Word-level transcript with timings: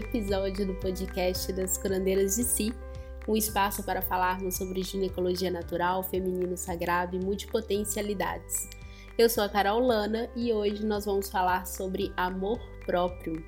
episódio 0.00 0.66
do 0.66 0.74
podcast 0.74 1.52
das 1.52 1.76
Curandeiras 1.76 2.36
de 2.36 2.44
Si, 2.44 2.72
um 3.28 3.36
espaço 3.36 3.82
para 3.82 4.00
falarmos 4.00 4.56
sobre 4.56 4.82
ginecologia 4.82 5.50
natural, 5.50 6.02
feminino 6.02 6.56
sagrado 6.56 7.16
e 7.16 7.24
multipotencialidades. 7.24 8.68
Eu 9.18 9.28
sou 9.28 9.44
a 9.44 9.48
Carol 9.48 9.80
Lana 9.80 10.30
e 10.34 10.52
hoje 10.52 10.84
nós 10.84 11.04
vamos 11.04 11.30
falar 11.30 11.66
sobre 11.66 12.12
amor 12.16 12.58
próprio. 12.86 13.44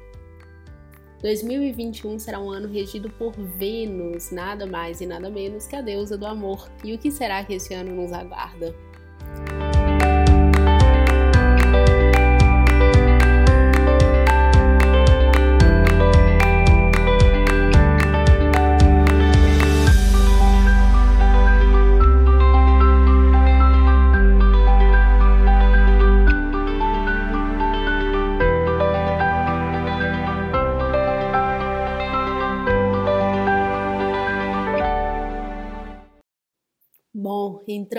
2021 1.23 2.19
será 2.19 2.39
um 2.39 2.51
ano 2.51 2.69
regido 2.69 3.09
por 3.11 3.33
Vênus, 3.33 4.31
nada 4.31 4.67
mais 4.67 5.01
e 5.01 5.07
nada 5.07 5.31
menos 5.31 5.67
que 5.67 5.77
a 5.77 5.81
deusa 5.81 6.19
do 6.19 6.27
amor. 6.27 6.71
E 6.85 6.93
o 6.93 6.99
que 6.99 7.11
será 7.11 7.43
que 7.45 7.55
esse 7.55 7.73
ano 7.73 7.95
nos 7.95 8.13
aguarda? 8.13 8.75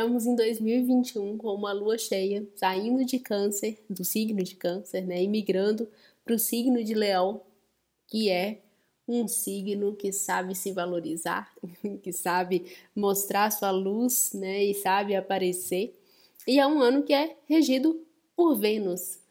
Bom, 0.04 0.09
entramos 0.09 0.26
em 0.26 0.36
2021 0.36 1.38
com 1.38 1.56
uma 1.56 1.72
lua 1.72 1.98
cheia, 1.98 2.46
saindo 2.58 3.06
de 3.06 3.20
Câncer, 3.20 3.82
do 3.90 4.04
signo 4.04 4.44
de 4.44 4.54
Câncer, 4.54 5.06
né, 5.08 5.23
e 5.23 5.30
migrando 5.30 5.88
para 6.26 6.36
o 6.36 6.40
signo 6.40 6.84
de 6.84 6.94
Leão, 6.94 7.42
que 8.08 8.30
é 8.30 8.59
um 9.08 9.30
signo 9.30 9.96
que 9.96 10.12
sabe 10.12 10.56
se 10.56 10.74
valorizar, 10.74 11.54
que 12.04 12.12
sabe 12.12 12.66
mostrar 12.94 13.50
sua 13.50 13.72
luz, 13.72 14.34
né, 14.34 14.66
e 14.66 14.74
sabe 14.74 15.16
aparecer. 15.16 15.98
E 16.46 16.59
é 16.59 16.68
um 16.68 16.81
ano 16.81 17.04
que 17.04 17.14
é 17.14 17.38
regido 17.48 18.06
por 18.36 18.56
Vênus, 18.56 19.24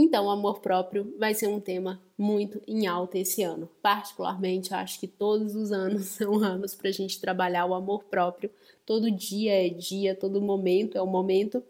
então, 0.00 0.26
o 0.26 0.30
amor 0.30 0.60
próprio 0.60 1.12
vai 1.18 1.34
ser 1.34 1.48
um 1.48 1.58
tema 1.58 2.00
muito 2.18 2.60
em 2.66 2.88
alta 2.88 3.16
esse 3.16 3.44
ano. 3.44 3.70
Particularmente, 3.80 4.74
acho 4.74 4.98
que 4.98 5.06
todos 5.06 5.54
os 5.54 5.70
anos 5.70 6.06
são 6.18 6.42
anos 6.42 6.74
para 6.74 6.88
a 6.88 6.92
gente 6.92 7.20
trabalhar 7.20 7.64
o 7.64 7.74
amor 7.74 8.04
próprio. 8.04 8.50
Todo 8.84 9.10
dia 9.10 9.66
é 9.66 9.68
dia, 9.68 10.16
todo 10.16 10.42
momento 10.42 10.98
é 10.98 11.02
o 11.02 11.06
momento. 11.06 11.62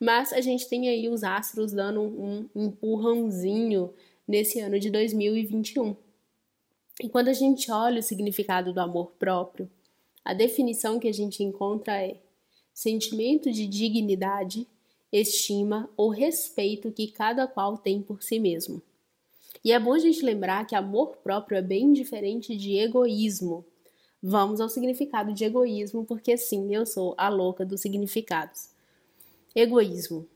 Mas 0.00 0.32
a 0.32 0.40
gente 0.40 0.66
tem 0.66 0.88
aí 0.88 1.10
os 1.10 1.22
astros 1.22 1.72
dando 1.72 2.00
um 2.00 2.48
empurrãozinho 2.56 3.92
nesse 4.26 4.58
ano 4.58 4.80
de 4.80 4.88
2021. 4.88 5.94
E 7.02 7.08
quando 7.08 7.28
a 7.28 7.34
gente 7.34 7.70
olha 7.70 8.00
o 8.00 8.02
significado 8.02 8.72
do 8.72 8.80
amor 8.80 9.12
próprio, 9.18 9.70
a 10.24 10.32
definição 10.32 10.98
que 10.98 11.08
a 11.08 11.12
gente 11.12 11.42
encontra 11.42 12.02
é 12.02 12.16
sentimento 12.72 13.50
de 13.50 13.66
dignidade 13.66 14.66
estima 15.12 15.90
ou 15.96 16.08
respeito 16.08 16.92
que 16.92 17.08
cada 17.08 17.46
qual 17.46 17.76
tem 17.76 18.00
por 18.00 18.22
si 18.22 18.38
mesmo. 18.38 18.80
E 19.64 19.72
é 19.72 19.78
bom 19.78 19.92
a 19.92 19.98
gente 19.98 20.24
lembrar 20.24 20.66
que 20.66 20.74
amor 20.74 21.18
próprio 21.18 21.58
é 21.58 21.62
bem 21.62 21.92
diferente 21.92 22.56
de 22.56 22.78
egoísmo. 22.78 23.64
Vamos 24.22 24.60
ao 24.60 24.68
significado 24.68 25.32
de 25.32 25.44
egoísmo, 25.44 26.04
porque 26.04 26.36
sim, 26.36 26.74
eu 26.74 26.86
sou 26.86 27.14
a 27.18 27.28
louca 27.28 27.64
dos 27.64 27.80
significados. 27.80 28.70
Egoísmo. 29.54 30.26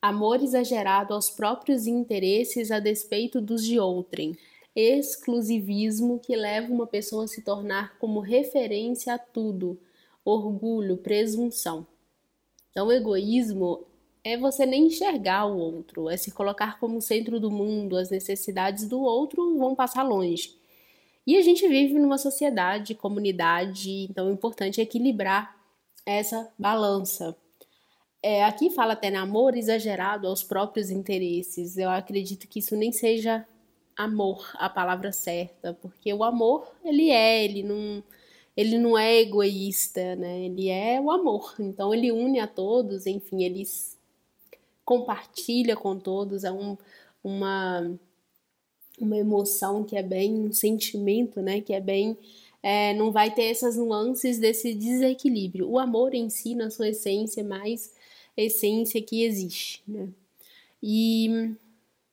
Amor 0.00 0.42
exagerado 0.42 1.14
aos 1.14 1.30
próprios 1.30 1.86
interesses 1.86 2.70
a 2.70 2.78
despeito 2.78 3.40
dos 3.40 3.64
de 3.64 3.78
outrem. 3.78 4.36
Exclusivismo 4.76 6.18
que 6.18 6.36
leva 6.36 6.72
uma 6.72 6.86
pessoa 6.86 7.24
a 7.24 7.28
se 7.28 7.42
tornar 7.42 7.98
como 7.98 8.20
referência 8.20 9.14
a 9.14 9.18
tudo. 9.18 9.80
Orgulho, 10.24 10.96
presunção. 10.96 11.86
Então, 12.70 12.90
egoísmo 12.90 13.86
é 14.24 14.38
você 14.38 14.64
nem 14.64 14.86
enxergar 14.86 15.44
o 15.44 15.56
outro, 15.58 16.08
é 16.08 16.16
se 16.16 16.30
colocar 16.32 16.80
como 16.80 17.00
centro 17.02 17.38
do 17.38 17.50
mundo, 17.50 17.96
as 17.96 18.10
necessidades 18.10 18.88
do 18.88 19.00
outro 19.00 19.58
vão 19.58 19.74
passar 19.74 20.02
longe. 20.02 20.56
E 21.26 21.36
a 21.36 21.42
gente 21.42 21.68
vive 21.68 21.94
numa 21.94 22.18
sociedade, 22.18 22.94
comunidade, 22.94 24.06
então 24.10 24.28
é 24.28 24.32
importante 24.32 24.80
equilibrar 24.80 25.54
essa 26.06 26.50
balança. 26.58 27.36
É, 28.22 28.42
aqui 28.44 28.70
fala 28.70 28.94
até 28.94 29.10
namoro 29.10 29.56
exagerado 29.56 30.26
aos 30.26 30.42
próprios 30.42 30.90
interesses. 30.90 31.76
Eu 31.76 31.90
acredito 31.90 32.48
que 32.48 32.58
isso 32.58 32.74
nem 32.74 32.92
seja 32.92 33.46
amor 33.96 34.50
a 34.54 34.68
palavra 34.68 35.12
certa, 35.12 35.74
porque 35.74 36.12
o 36.12 36.24
amor 36.24 36.72
ele 36.82 37.10
é, 37.10 37.44
ele 37.44 37.62
não, 37.62 38.02
ele 38.56 38.78
não 38.78 38.98
é 38.98 39.20
egoísta, 39.20 40.16
né? 40.16 40.46
Ele 40.46 40.68
é 40.70 41.00
o 41.00 41.10
amor. 41.10 41.54
Então 41.58 41.92
ele 41.94 42.10
une 42.12 42.40
a 42.40 42.46
todos, 42.46 43.06
enfim, 43.06 43.44
eles 43.44 43.93
compartilha 44.84 45.76
com 45.76 45.98
todos, 45.98 46.44
é 46.44 46.52
um, 46.52 46.76
uma, 47.22 47.90
uma 48.98 49.16
emoção 49.16 49.84
que 49.84 49.96
é 49.96 50.02
bem, 50.02 50.34
um 50.34 50.52
sentimento, 50.52 51.40
né, 51.40 51.60
que 51.60 51.72
é 51.72 51.80
bem, 51.80 52.16
é, 52.62 52.94
não 52.94 53.12
vai 53.12 53.34
ter 53.34 53.44
essas 53.44 53.76
nuances 53.76 54.38
desse 54.38 54.74
desequilíbrio. 54.74 55.68
O 55.68 55.78
amor 55.78 56.14
em 56.14 56.28
si, 56.30 56.54
na 56.54 56.70
sua 56.70 56.88
essência, 56.88 57.40
é 57.40 57.44
mais 57.44 57.92
essência 58.36 59.00
que 59.02 59.24
existe, 59.24 59.82
né. 59.86 60.08
E 60.82 61.56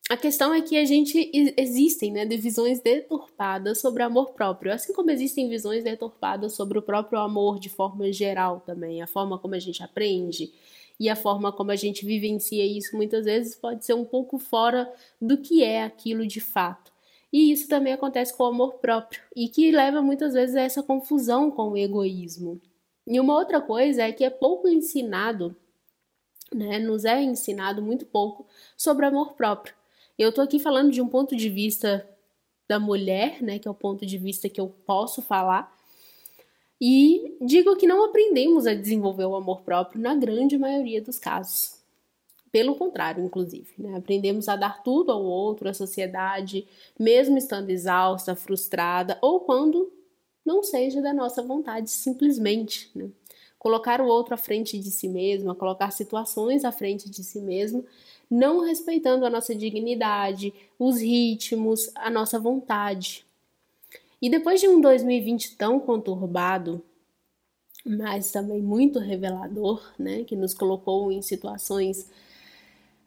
a 0.09 0.17
questão 0.17 0.53
é 0.53 0.61
que 0.61 0.77
a 0.77 0.85
gente 0.85 1.31
existem, 1.57 2.11
né, 2.11 2.25
visões 2.25 2.81
deturpadas 2.81 3.79
sobre 3.79 4.03
amor 4.03 4.31
próprio, 4.31 4.73
assim 4.73 4.93
como 4.93 5.11
existem 5.11 5.47
visões 5.47 5.83
deturpadas 5.83 6.53
sobre 6.53 6.77
o 6.77 6.81
próprio 6.81 7.19
amor 7.19 7.59
de 7.59 7.69
forma 7.69 8.11
geral 8.11 8.61
também, 8.65 9.01
a 9.01 9.07
forma 9.07 9.37
como 9.37 9.55
a 9.55 9.59
gente 9.59 9.83
aprende, 9.83 10.51
e 10.99 11.09
a 11.09 11.15
forma 11.15 11.51
como 11.51 11.71
a 11.71 11.75
gente 11.75 12.05
vivencia 12.05 12.65
isso 12.65 12.95
muitas 12.95 13.25
vezes 13.25 13.55
pode 13.55 13.85
ser 13.85 13.93
um 13.93 14.05
pouco 14.05 14.37
fora 14.37 14.91
do 15.19 15.37
que 15.37 15.63
é 15.63 15.83
aquilo 15.83 16.25
de 16.25 16.39
fato. 16.39 16.91
E 17.31 17.51
isso 17.51 17.67
também 17.67 17.93
acontece 17.93 18.35
com 18.35 18.43
o 18.43 18.47
amor 18.47 18.73
próprio 18.75 19.21
e 19.35 19.47
que 19.47 19.71
leva 19.71 20.01
muitas 20.01 20.33
vezes 20.33 20.55
a 20.55 20.61
essa 20.61 20.83
confusão 20.83 21.49
com 21.49 21.69
o 21.69 21.77
egoísmo. 21.77 22.59
E 23.07 23.19
uma 23.19 23.35
outra 23.35 23.61
coisa 23.61 24.03
é 24.03 24.11
que 24.11 24.23
é 24.23 24.29
pouco 24.29 24.67
ensinado, 24.67 25.55
né, 26.53 26.77
nos 26.77 27.05
é 27.05 27.21
ensinado 27.21 27.81
muito 27.81 28.05
pouco 28.05 28.45
sobre 28.75 29.05
amor 29.05 29.33
próprio. 29.33 29.73
Eu 30.17 30.29
estou 30.29 30.43
aqui 30.43 30.59
falando 30.59 30.91
de 30.91 31.01
um 31.01 31.07
ponto 31.07 31.35
de 31.35 31.49
vista 31.49 32.07
da 32.67 32.79
mulher, 32.79 33.41
né, 33.41 33.59
que 33.59 33.67
é 33.67 33.71
o 33.71 33.75
ponto 33.75 34.05
de 34.05 34.17
vista 34.17 34.47
que 34.49 34.61
eu 34.61 34.69
posso 34.85 35.21
falar, 35.21 35.75
e 36.81 37.37
digo 37.39 37.75
que 37.75 37.85
não 37.85 38.03
aprendemos 38.03 38.65
a 38.65 38.73
desenvolver 38.73 39.25
o 39.25 39.35
amor 39.35 39.61
próprio 39.61 40.01
na 40.01 40.15
grande 40.15 40.57
maioria 40.57 40.99
dos 40.99 41.19
casos. 41.19 41.79
Pelo 42.51 42.75
contrário, 42.75 43.23
inclusive, 43.23 43.71
né? 43.77 43.95
aprendemos 43.95 44.49
a 44.49 44.55
dar 44.55 44.81
tudo 44.81 45.11
ao 45.11 45.23
outro, 45.23 45.69
à 45.69 45.73
sociedade, 45.75 46.67
mesmo 46.99 47.37
estando 47.37 47.69
exausta, 47.69 48.35
frustrada 48.35 49.17
ou 49.21 49.41
quando 49.41 49.93
não 50.43 50.63
seja 50.63 51.01
da 51.01 51.13
nossa 51.13 51.43
vontade, 51.43 51.91
simplesmente. 51.91 52.89
Né? 52.95 53.09
Colocar 53.59 54.01
o 54.01 54.07
outro 54.07 54.33
à 54.33 54.37
frente 54.37 54.79
de 54.79 54.89
si 54.89 55.07
mesmo, 55.07 55.53
colocar 55.53 55.91
situações 55.91 56.65
à 56.65 56.71
frente 56.71 57.09
de 57.09 57.23
si 57.23 57.39
mesmo, 57.39 57.85
não 58.29 58.59
respeitando 58.59 59.23
a 59.23 59.29
nossa 59.29 59.53
dignidade, 59.53 60.51
os 60.79 60.99
ritmos, 60.99 61.91
a 61.93 62.09
nossa 62.09 62.39
vontade. 62.39 63.23
E 64.21 64.29
depois 64.29 64.61
de 64.61 64.67
um 64.67 64.79
2020 64.79 65.57
tão 65.57 65.79
conturbado, 65.79 66.83
mas 67.83 68.31
também 68.31 68.61
muito 68.61 68.99
revelador, 68.99 69.83
né, 69.97 70.23
que 70.23 70.35
nos 70.35 70.53
colocou 70.53 71.11
em 71.11 71.21
situações 71.21 72.07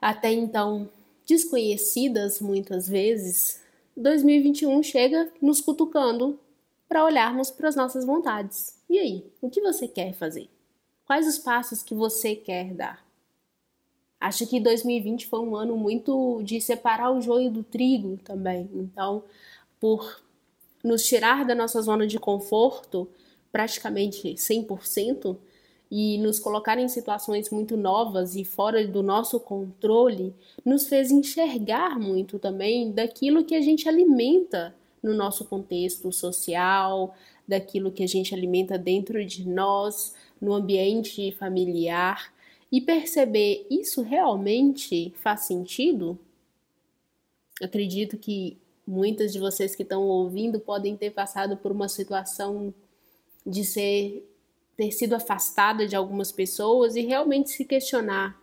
até 0.00 0.32
então 0.32 0.88
desconhecidas 1.26 2.40
muitas 2.40 2.88
vezes, 2.88 3.62
2021 3.96 4.82
chega 4.82 5.32
nos 5.40 5.60
cutucando 5.60 6.38
para 6.88 7.04
olharmos 7.04 7.50
para 7.50 7.68
as 7.68 7.76
nossas 7.76 8.04
vontades. 8.04 8.78
E 8.90 8.98
aí, 8.98 9.24
o 9.40 9.48
que 9.48 9.60
você 9.60 9.88
quer 9.88 10.12
fazer? 10.12 10.50
Quais 11.06 11.26
os 11.26 11.38
passos 11.38 11.82
que 11.82 11.94
você 11.94 12.34
quer 12.34 12.74
dar? 12.74 13.04
Acho 14.20 14.46
que 14.46 14.58
2020 14.58 15.26
foi 15.26 15.40
um 15.40 15.54
ano 15.54 15.76
muito 15.76 16.42
de 16.42 16.60
separar 16.60 17.10
o 17.10 17.20
joio 17.20 17.50
do 17.50 17.62
trigo 17.62 18.18
também. 18.24 18.68
Então, 18.74 19.22
por 19.78 20.23
nos 20.84 21.02
tirar 21.02 21.46
da 21.46 21.54
nossa 21.54 21.80
zona 21.80 22.06
de 22.06 22.18
conforto, 22.18 23.08
praticamente 23.50 24.34
100%, 24.34 25.36
e 25.90 26.18
nos 26.18 26.38
colocar 26.38 26.78
em 26.78 26.88
situações 26.88 27.50
muito 27.50 27.76
novas 27.76 28.36
e 28.36 28.44
fora 28.44 28.86
do 28.86 29.02
nosso 29.02 29.40
controle, 29.40 30.34
nos 30.64 30.86
fez 30.86 31.10
enxergar 31.10 31.98
muito 31.98 32.38
também 32.38 32.92
daquilo 32.92 33.44
que 33.44 33.54
a 33.54 33.60
gente 33.60 33.88
alimenta 33.88 34.74
no 35.02 35.14
nosso 35.14 35.44
contexto 35.44 36.10
social, 36.10 37.14
daquilo 37.46 37.92
que 37.92 38.02
a 38.02 38.08
gente 38.08 38.34
alimenta 38.34 38.76
dentro 38.76 39.24
de 39.24 39.48
nós, 39.48 40.14
no 40.40 40.52
ambiente 40.52 41.30
familiar, 41.32 42.32
e 42.72 42.80
perceber 42.80 43.66
isso 43.70 44.02
realmente 44.02 45.12
faz 45.22 45.42
sentido? 45.42 46.18
Acredito 47.62 48.18
que 48.18 48.58
muitas 48.86 49.32
de 49.32 49.38
vocês 49.38 49.74
que 49.74 49.82
estão 49.82 50.02
ouvindo 50.02 50.60
podem 50.60 50.96
ter 50.96 51.10
passado 51.10 51.56
por 51.56 51.72
uma 51.72 51.88
situação 51.88 52.72
de 53.46 53.64
ser 53.64 54.30
ter 54.76 54.90
sido 54.90 55.14
afastada 55.14 55.86
de 55.86 55.94
algumas 55.94 56.32
pessoas 56.32 56.96
e 56.96 57.00
realmente 57.00 57.50
se 57.50 57.64
questionar: 57.64 58.40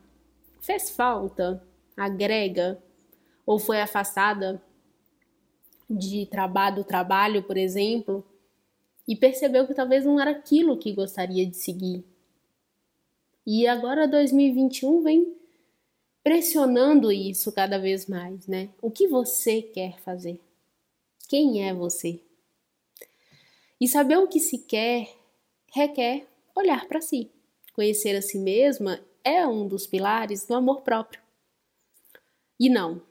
fez 0.60 0.90
falta? 0.90 1.64
Agrega? 1.96 2.82
Ou 3.46 3.60
foi 3.60 3.82
afastada 3.82 4.62
de 5.90 6.26
trabalho, 6.28 6.78
do 6.78 6.84
trabalho, 6.84 7.44
por 7.44 7.58
exemplo, 7.58 8.26
e 9.08 9.16
percebeu 9.16 9.68
que 9.68 9.74
talvez 9.74 10.06
não 10.06 10.20
era 10.20 10.32
aquilo 10.32 10.78
que 10.78 10.94
gostaria 10.94 11.46
de 11.46 11.58
seguir. 11.58 12.06
E 13.46 13.68
agora 13.68 14.08
2021 14.08 15.04
vem 15.04 15.41
pressionando 16.24 17.12
isso 17.12 17.52
cada 17.52 17.78
vez 17.78 18.06
mais, 18.06 18.48
né? 18.48 18.70
O 18.82 18.92
que 18.92 19.08
você 19.08 19.62
quer 19.62 20.00
fazer? 20.02 20.40
Quem 21.28 21.68
é 21.68 21.74
você? 21.74 22.20
E 23.80 23.88
saber 23.88 24.18
o 24.18 24.28
que 24.28 24.40
se 24.40 24.60
quer 24.60 25.10
requer 25.74 26.28
olhar 26.56 26.88
para 26.88 27.02
si. 27.02 27.32
Conhecer 27.74 28.16
a 28.16 28.22
si 28.22 28.38
mesma 28.38 29.00
é 29.24 29.48
um 29.48 29.68
dos 29.68 29.88
pilares 29.88 30.46
do 30.46 30.54
amor 30.54 30.82
próprio. 30.82 31.22
E 32.60 32.70
não, 32.70 33.02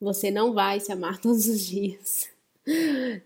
você 0.00 0.30
não 0.30 0.52
vai 0.52 0.80
se 0.80 0.92
amar 0.92 1.18
todos 1.20 1.46
os 1.46 1.66
dias. 1.66 2.30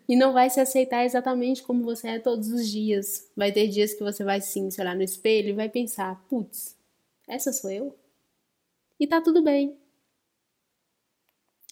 E 0.09 0.17
não 0.17 0.33
vai 0.33 0.51
se 0.51 0.59
aceitar 0.59 1.05
exatamente 1.05 1.63
como 1.63 1.85
você 1.85 2.09
é 2.09 2.19
todos 2.19 2.49
os 2.49 2.69
dias. 2.69 3.29
Vai 3.37 3.53
ter 3.53 3.69
dias 3.69 3.95
que 3.95 4.03
você 4.03 4.25
vai 4.25 4.41
sim 4.41 4.69
se 4.71 4.81
olhar 4.81 4.97
no 4.97 5.03
espelho 5.03 5.51
e 5.51 5.53
vai 5.53 5.69
pensar: 5.69 6.21
putz, 6.29 6.75
essa 7.29 7.53
sou 7.53 7.71
eu? 7.71 7.95
E 8.99 9.07
tá 9.07 9.21
tudo 9.21 9.43
bem. 9.43 9.77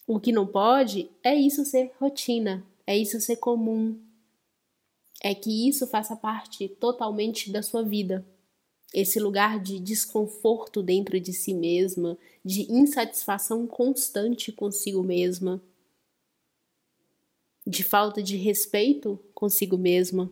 O 0.05 0.19
que 0.19 0.31
não 0.31 0.47
pode 0.47 1.11
é 1.21 1.35
isso 1.35 1.65
ser 1.65 1.91
rotina, 1.99 2.65
é 2.85 2.97
isso 2.97 3.19
ser 3.19 3.35
comum, 3.35 4.01
é 5.21 5.35
que 5.35 5.67
isso 5.67 5.85
faça 5.87 6.15
parte 6.15 6.69
totalmente 6.69 7.51
da 7.51 7.61
sua 7.61 7.83
vida. 7.83 8.25
Esse 8.93 9.19
lugar 9.19 9.59
de 9.59 9.79
desconforto 9.79 10.81
dentro 10.81 11.19
de 11.19 11.33
si 11.33 11.53
mesma, 11.53 12.17
de 12.43 12.71
insatisfação 12.71 13.67
constante 13.67 14.51
consigo 14.51 15.03
mesma, 15.03 15.61
de 17.65 17.83
falta 17.83 18.23
de 18.23 18.37
respeito 18.37 19.19
consigo 19.33 19.77
mesma. 19.77 20.31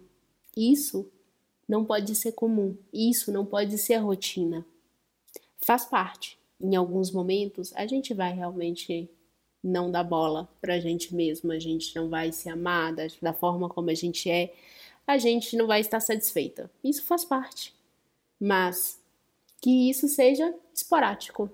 Isso 0.56 1.12
não 1.68 1.84
pode 1.84 2.16
ser 2.16 2.32
comum, 2.32 2.78
isso 2.94 3.30
não 3.32 3.46
pode 3.46 3.78
ser 3.78 3.98
rotina. 3.98 4.66
Faz 5.58 5.84
parte. 5.84 6.40
Em 6.60 6.76
alguns 6.76 7.12
momentos, 7.12 7.74
a 7.76 7.86
gente 7.86 8.14
vai 8.14 8.34
realmente 8.34 9.10
não 9.64 9.90
dar 9.90 10.04
bola 10.04 10.48
pra 10.62 10.80
gente 10.80 11.14
mesmo, 11.14 11.52
a 11.52 11.60
gente 11.60 11.96
não 11.96 12.08
vai 12.08 12.32
se 12.32 12.48
amar 12.48 12.94
da, 12.94 13.08
da 13.22 13.34
forma 13.34 13.68
como 13.68 13.90
a 13.90 13.94
gente 13.94 14.30
é, 14.30 14.54
a 15.08 15.18
gente 15.18 15.56
não 15.56 15.68
vai 15.68 15.82
estar 15.82 16.00
satisfeita. 16.00 16.70
Isso 16.84 17.04
faz 17.04 17.26
parte. 17.26 17.74
Mas 18.40 19.00
que 19.62 19.90
isso 19.90 20.08
seja 20.08 20.54
esporádico. 20.74 21.50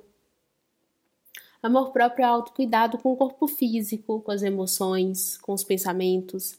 Amor 1.62 1.92
próprio 1.92 2.24
é 2.24 2.28
autocuidado 2.28 2.98
com 2.98 3.14
o 3.14 3.18
corpo 3.18 3.48
físico, 3.48 4.22
com 4.22 4.32
as 4.32 4.42
emoções, 4.42 5.38
com 5.38 5.54
os 5.54 5.64
pensamentos. 5.64 6.58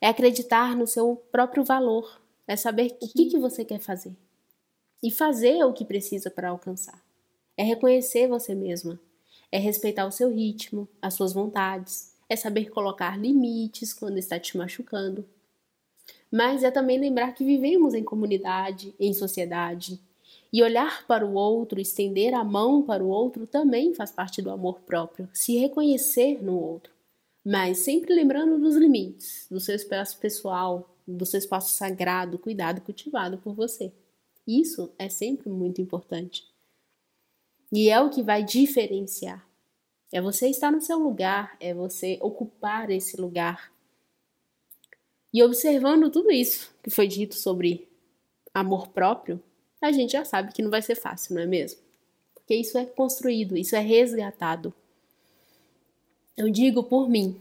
É 0.00 0.08
acreditar 0.08 0.76
no 0.76 0.86
seu 0.86 1.16
próprio 1.30 1.64
valor. 1.64 2.20
É 2.46 2.56
saber 2.56 2.96
o 3.00 3.08
que, 3.08 3.26
que 3.26 3.38
você 3.38 3.64
quer 3.64 3.78
fazer. 3.78 4.12
E 5.02 5.10
fazer 5.10 5.62
o 5.64 5.72
que 5.72 5.84
precisa 5.84 6.30
para 6.30 6.48
alcançar. 6.50 7.00
É 7.60 7.62
reconhecer 7.62 8.26
você 8.26 8.54
mesma. 8.54 8.98
É 9.52 9.58
respeitar 9.58 10.06
o 10.06 10.12
seu 10.12 10.30
ritmo, 10.30 10.88
as 11.02 11.14
suas 11.14 11.32
vontades. 11.32 12.14
É 12.28 12.36
saber 12.36 12.70
colocar 12.70 13.18
limites 13.18 13.92
quando 13.92 14.18
está 14.18 14.38
te 14.38 14.56
machucando 14.56 15.24
mas 16.30 16.62
é 16.62 16.70
também 16.70 16.98
lembrar 16.98 17.32
que 17.34 17.44
vivemos 17.44 17.92
em 17.92 18.04
comunidade, 18.04 18.94
em 19.00 19.12
sociedade. 19.12 19.98
E 20.52 20.62
olhar 20.62 21.06
para 21.06 21.26
o 21.26 21.34
outro, 21.34 21.80
estender 21.80 22.34
a 22.34 22.44
mão 22.44 22.82
para 22.82 23.02
o 23.02 23.08
outro 23.08 23.46
também 23.46 23.94
faz 23.94 24.10
parte 24.10 24.40
do 24.40 24.50
amor 24.50 24.80
próprio, 24.80 25.28
se 25.32 25.56
reconhecer 25.56 26.42
no 26.42 26.58
outro, 26.58 26.92
mas 27.44 27.78
sempre 27.78 28.14
lembrando 28.14 28.58
dos 28.58 28.76
limites, 28.76 29.46
do 29.50 29.60
seu 29.60 29.74
espaço 29.74 30.18
pessoal, 30.18 30.94
do 31.06 31.26
seu 31.26 31.38
espaço 31.38 31.72
sagrado, 31.72 32.38
cuidado, 32.38 32.80
cultivado 32.80 33.38
por 33.38 33.54
você. 33.54 33.92
Isso 34.46 34.90
é 34.98 35.08
sempre 35.08 35.48
muito 35.48 35.80
importante. 35.80 36.49
E 37.72 37.88
é 37.88 38.00
o 38.00 38.10
que 38.10 38.22
vai 38.22 38.44
diferenciar. 38.44 39.46
É 40.12 40.20
você 40.20 40.48
estar 40.48 40.72
no 40.72 40.80
seu 40.80 40.98
lugar, 40.98 41.56
é 41.60 41.72
você 41.72 42.18
ocupar 42.20 42.90
esse 42.90 43.20
lugar 43.20 43.70
e 45.32 45.42
observando 45.42 46.10
tudo 46.10 46.30
isso 46.30 46.74
que 46.82 46.90
foi 46.90 47.06
dito 47.06 47.36
sobre 47.36 47.88
amor 48.52 48.88
próprio, 48.88 49.40
a 49.80 49.92
gente 49.92 50.12
já 50.12 50.24
sabe 50.24 50.52
que 50.52 50.62
não 50.62 50.70
vai 50.70 50.82
ser 50.82 50.96
fácil, 50.96 51.34
não 51.34 51.42
é 51.42 51.46
mesmo? 51.46 51.80
Porque 52.34 52.54
isso 52.54 52.76
é 52.76 52.84
construído, 52.84 53.56
isso 53.56 53.76
é 53.76 53.80
resgatado. 53.80 54.74
Eu 56.36 56.50
digo 56.50 56.82
por 56.82 57.08
mim, 57.08 57.40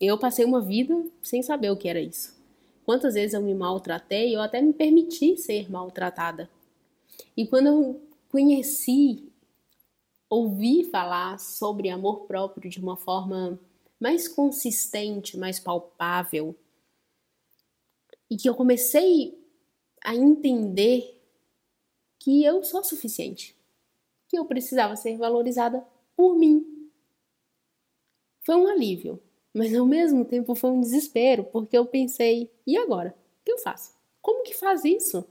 eu 0.00 0.18
passei 0.18 0.44
uma 0.44 0.60
vida 0.60 1.04
sem 1.22 1.42
saber 1.42 1.70
o 1.70 1.76
que 1.76 1.88
era 1.88 2.00
isso. 2.00 2.34
Quantas 2.84 3.14
vezes 3.14 3.34
eu 3.34 3.42
me 3.42 3.54
maltratei, 3.54 4.34
eu 4.34 4.40
até 4.40 4.60
me 4.60 4.72
permiti 4.72 5.36
ser 5.36 5.70
maltratada. 5.70 6.50
E 7.36 7.46
quando 7.46 7.66
eu 7.66 8.00
conheci, 8.28 9.30
ouvi 10.32 10.82
falar 10.84 11.38
sobre 11.38 11.90
amor 11.90 12.20
próprio 12.20 12.70
de 12.70 12.80
uma 12.80 12.96
forma 12.96 13.60
mais 14.00 14.26
consistente, 14.26 15.36
mais 15.36 15.60
palpável, 15.60 16.56
e 18.30 18.36
que 18.38 18.48
eu 18.48 18.54
comecei 18.54 19.38
a 20.02 20.14
entender 20.16 21.20
que 22.18 22.42
eu 22.42 22.64
sou 22.64 22.82
suficiente, 22.82 23.54
que 24.26 24.38
eu 24.38 24.46
precisava 24.46 24.96
ser 24.96 25.18
valorizada 25.18 25.86
por 26.16 26.34
mim. 26.34 26.90
Foi 28.40 28.56
um 28.56 28.68
alívio, 28.68 29.22
mas 29.52 29.74
ao 29.74 29.84
mesmo 29.84 30.24
tempo 30.24 30.54
foi 30.54 30.70
um 30.70 30.80
desespero, 30.80 31.44
porque 31.44 31.76
eu 31.76 31.84
pensei: 31.84 32.50
e 32.66 32.78
agora? 32.78 33.14
O 33.40 33.44
que 33.44 33.52
eu 33.52 33.58
faço? 33.58 33.94
Como 34.22 34.44
que 34.44 34.54
faz 34.54 34.82
isso? 34.82 35.26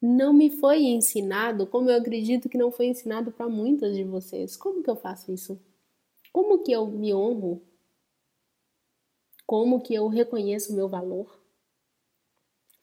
Não 0.00 0.32
me 0.32 0.50
foi 0.50 0.84
ensinado, 0.84 1.66
como 1.66 1.90
eu 1.90 1.96
acredito 1.96 2.48
que 2.48 2.58
não 2.58 2.70
foi 2.70 2.86
ensinado 2.86 3.32
para 3.32 3.48
muitas 3.48 3.94
de 3.94 4.04
vocês. 4.04 4.56
Como 4.56 4.82
que 4.82 4.90
eu 4.90 4.96
faço 4.96 5.32
isso? 5.32 5.58
Como 6.32 6.62
que 6.62 6.72
eu 6.72 6.86
me 6.86 7.14
honro? 7.14 7.62
Como 9.46 9.80
que 9.80 9.94
eu 9.94 10.08
reconheço 10.08 10.72
o 10.72 10.76
meu 10.76 10.88
valor? 10.88 11.46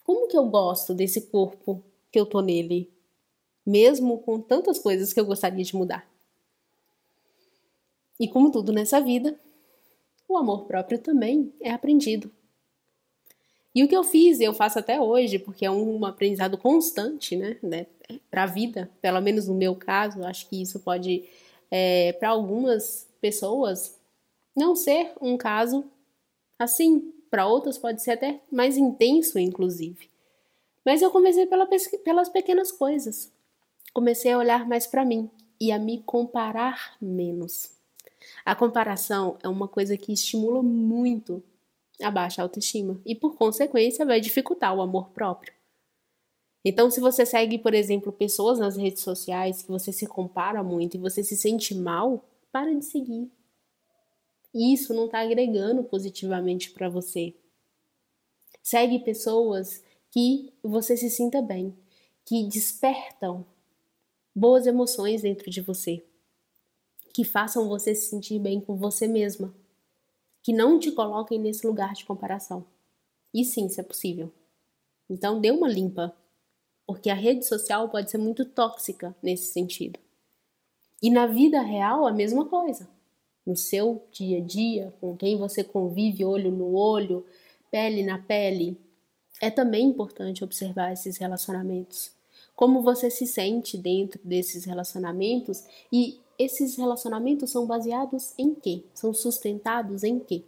como 0.03 0.27
que 0.27 0.37
eu 0.37 0.45
gosto 0.45 0.93
desse 0.93 1.21
corpo 1.29 1.83
que 2.11 2.19
eu 2.19 2.25
tô 2.25 2.41
nele, 2.41 2.93
mesmo 3.65 4.19
com 4.19 4.39
tantas 4.39 4.77
coisas 4.77 5.13
que 5.13 5.19
eu 5.19 5.25
gostaria 5.25 5.63
de 5.63 5.75
mudar. 5.75 6.07
E 8.19 8.27
como 8.27 8.51
tudo 8.51 8.71
nessa 8.71 9.01
vida, 9.01 9.39
o 10.27 10.37
amor 10.37 10.65
próprio 10.65 10.99
também 10.99 11.53
é 11.59 11.71
aprendido. 11.71 12.29
E 13.75 13.83
o 13.83 13.87
que 13.87 13.95
eu 13.95 14.03
fiz, 14.03 14.39
eu 14.39 14.53
faço 14.53 14.77
até 14.77 15.01
hoje, 15.01 15.39
porque 15.39 15.65
é 15.65 15.71
um 15.71 16.05
aprendizado 16.05 16.57
constante, 16.57 17.35
né, 17.35 17.57
né 17.61 17.87
para 18.29 18.43
a 18.43 18.47
vida, 18.47 18.89
pelo 19.01 19.19
menos 19.19 19.47
no 19.47 19.55
meu 19.55 19.75
caso, 19.75 20.23
acho 20.23 20.47
que 20.47 20.61
isso 20.61 20.79
pode, 20.79 21.23
é, 21.71 22.13
para 22.13 22.29
algumas 22.29 23.07
pessoas, 23.19 23.99
não 24.55 24.75
ser 24.75 25.11
um 25.19 25.35
caso 25.37 25.85
assim, 26.59 27.13
para 27.29 27.47
outras 27.47 27.77
pode 27.77 28.01
ser 28.03 28.11
até 28.11 28.39
mais 28.51 28.77
intenso, 28.77 29.39
inclusive. 29.39 30.09
Mas 30.85 31.01
eu 31.01 31.09
comecei 31.09 31.45
pela, 31.45 31.67
pelas 32.03 32.29
pequenas 32.29 32.71
coisas. 32.71 33.31
Comecei 33.93 34.31
a 34.31 34.37
olhar 34.37 34.67
mais 34.67 34.85
para 34.85 35.05
mim 35.05 35.29
e 35.59 35.71
a 35.71 35.79
me 35.79 36.01
comparar 36.03 36.95
menos. 37.01 37.71
A 38.45 38.55
comparação 38.55 39.37
é 39.41 39.47
uma 39.47 39.67
coisa 39.67 39.97
que 39.97 40.13
estimula 40.13 40.61
muito 40.61 41.43
a 42.01 42.11
baixa 42.11 42.41
autoestima 42.41 42.99
e, 43.05 43.15
por 43.15 43.35
consequência, 43.35 44.05
vai 44.05 44.19
dificultar 44.19 44.75
o 44.75 44.81
amor 44.81 45.09
próprio. 45.09 45.53
Então, 46.65 46.89
se 46.89 46.99
você 46.99 47.25
segue, 47.25 47.57
por 47.57 47.73
exemplo, 47.73 48.11
pessoas 48.11 48.59
nas 48.59 48.77
redes 48.77 49.03
sociais 49.03 49.61
que 49.61 49.69
você 49.69 49.91
se 49.91 50.07
compara 50.07 50.63
muito 50.63 50.95
e 50.95 50.99
você 50.99 51.23
se 51.23 51.35
sente 51.35 51.75
mal, 51.75 52.23
para 52.51 52.73
de 52.73 52.85
seguir 52.85 53.29
isso 54.53 54.93
não 54.93 55.05
está 55.05 55.21
agregando 55.21 55.83
positivamente 55.83 56.69
para 56.71 56.87
você. 56.87 57.33
Segue 58.61 58.99
pessoas 58.99 59.83
que 60.11 60.53
você 60.61 60.95
se 60.95 61.09
sinta 61.09 61.41
bem, 61.41 61.75
que 62.23 62.43
despertam 62.43 63.45
boas 64.35 64.67
emoções 64.67 65.23
dentro 65.23 65.49
de 65.49 65.59
você, 65.59 66.03
que 67.13 67.23
façam 67.23 67.67
você 67.67 67.95
se 67.95 68.09
sentir 68.09 68.39
bem 68.39 68.61
com 68.61 68.75
você 68.75 69.07
mesma, 69.07 69.53
que 70.43 70.53
não 70.53 70.77
te 70.77 70.91
coloquem 70.91 71.39
nesse 71.39 71.65
lugar 71.65 71.93
de 71.93 72.05
comparação. 72.05 72.65
E 73.33 73.43
sim, 73.45 73.65
isso 73.65 73.79
é 73.79 73.83
possível. 73.83 74.31
Então 75.09 75.39
dê 75.39 75.49
uma 75.49 75.67
limpa, 75.69 76.15
porque 76.85 77.09
a 77.09 77.15
rede 77.15 77.45
social 77.45 77.89
pode 77.89 78.11
ser 78.11 78.17
muito 78.17 78.45
tóxica 78.45 79.15
nesse 79.23 79.51
sentido. 79.53 79.99
E 81.01 81.09
na 81.09 81.25
vida 81.25 81.61
real 81.61 82.05
a 82.05 82.11
mesma 82.11 82.45
coisa. 82.45 82.87
no 83.45 83.55
seu 83.57 84.01
dia 84.11 84.37
a 84.37 84.41
dia, 84.41 84.93
com 85.01 85.17
quem 85.17 85.37
você 85.37 85.63
convive 85.63 86.23
olho 86.23 86.51
no 86.51 86.75
olho, 86.75 87.25
pele 87.69 88.03
na 88.03 88.17
pele, 88.17 88.77
é 89.41 89.49
também 89.49 89.85
importante 89.85 90.43
observar 90.43 90.93
esses 90.93 91.17
relacionamentos. 91.17 92.11
Como 92.55 92.81
você 92.81 93.09
se 93.09 93.27
sente 93.27 93.77
dentro 93.77 94.19
desses 94.23 94.63
relacionamentos 94.63 95.65
e 95.91 96.19
esses 96.37 96.75
relacionamentos 96.75 97.51
são 97.51 97.65
baseados 97.65 98.33
em 98.37 98.53
quê? 98.53 98.83
São 98.93 99.13
sustentados 99.13 100.03
em 100.03 100.19
quê? 100.19 100.43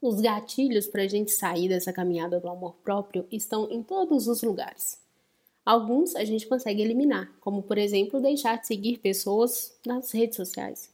Os 0.00 0.20
gatilhos 0.20 0.86
para 0.86 1.02
a 1.02 1.08
gente 1.08 1.30
sair 1.30 1.68
dessa 1.68 1.92
caminhada 1.92 2.38
do 2.38 2.48
amor 2.48 2.74
próprio 2.84 3.26
estão 3.32 3.70
em 3.70 3.82
todos 3.82 4.28
os 4.28 4.42
lugares. 4.42 4.98
Alguns 5.64 6.14
a 6.14 6.24
gente 6.24 6.46
consegue 6.46 6.82
eliminar, 6.82 7.32
como 7.40 7.62
por 7.62 7.78
exemplo 7.78 8.20
deixar 8.20 8.60
de 8.60 8.66
seguir 8.66 8.98
pessoas 8.98 9.74
nas 9.86 10.12
redes 10.12 10.36
sociais, 10.36 10.90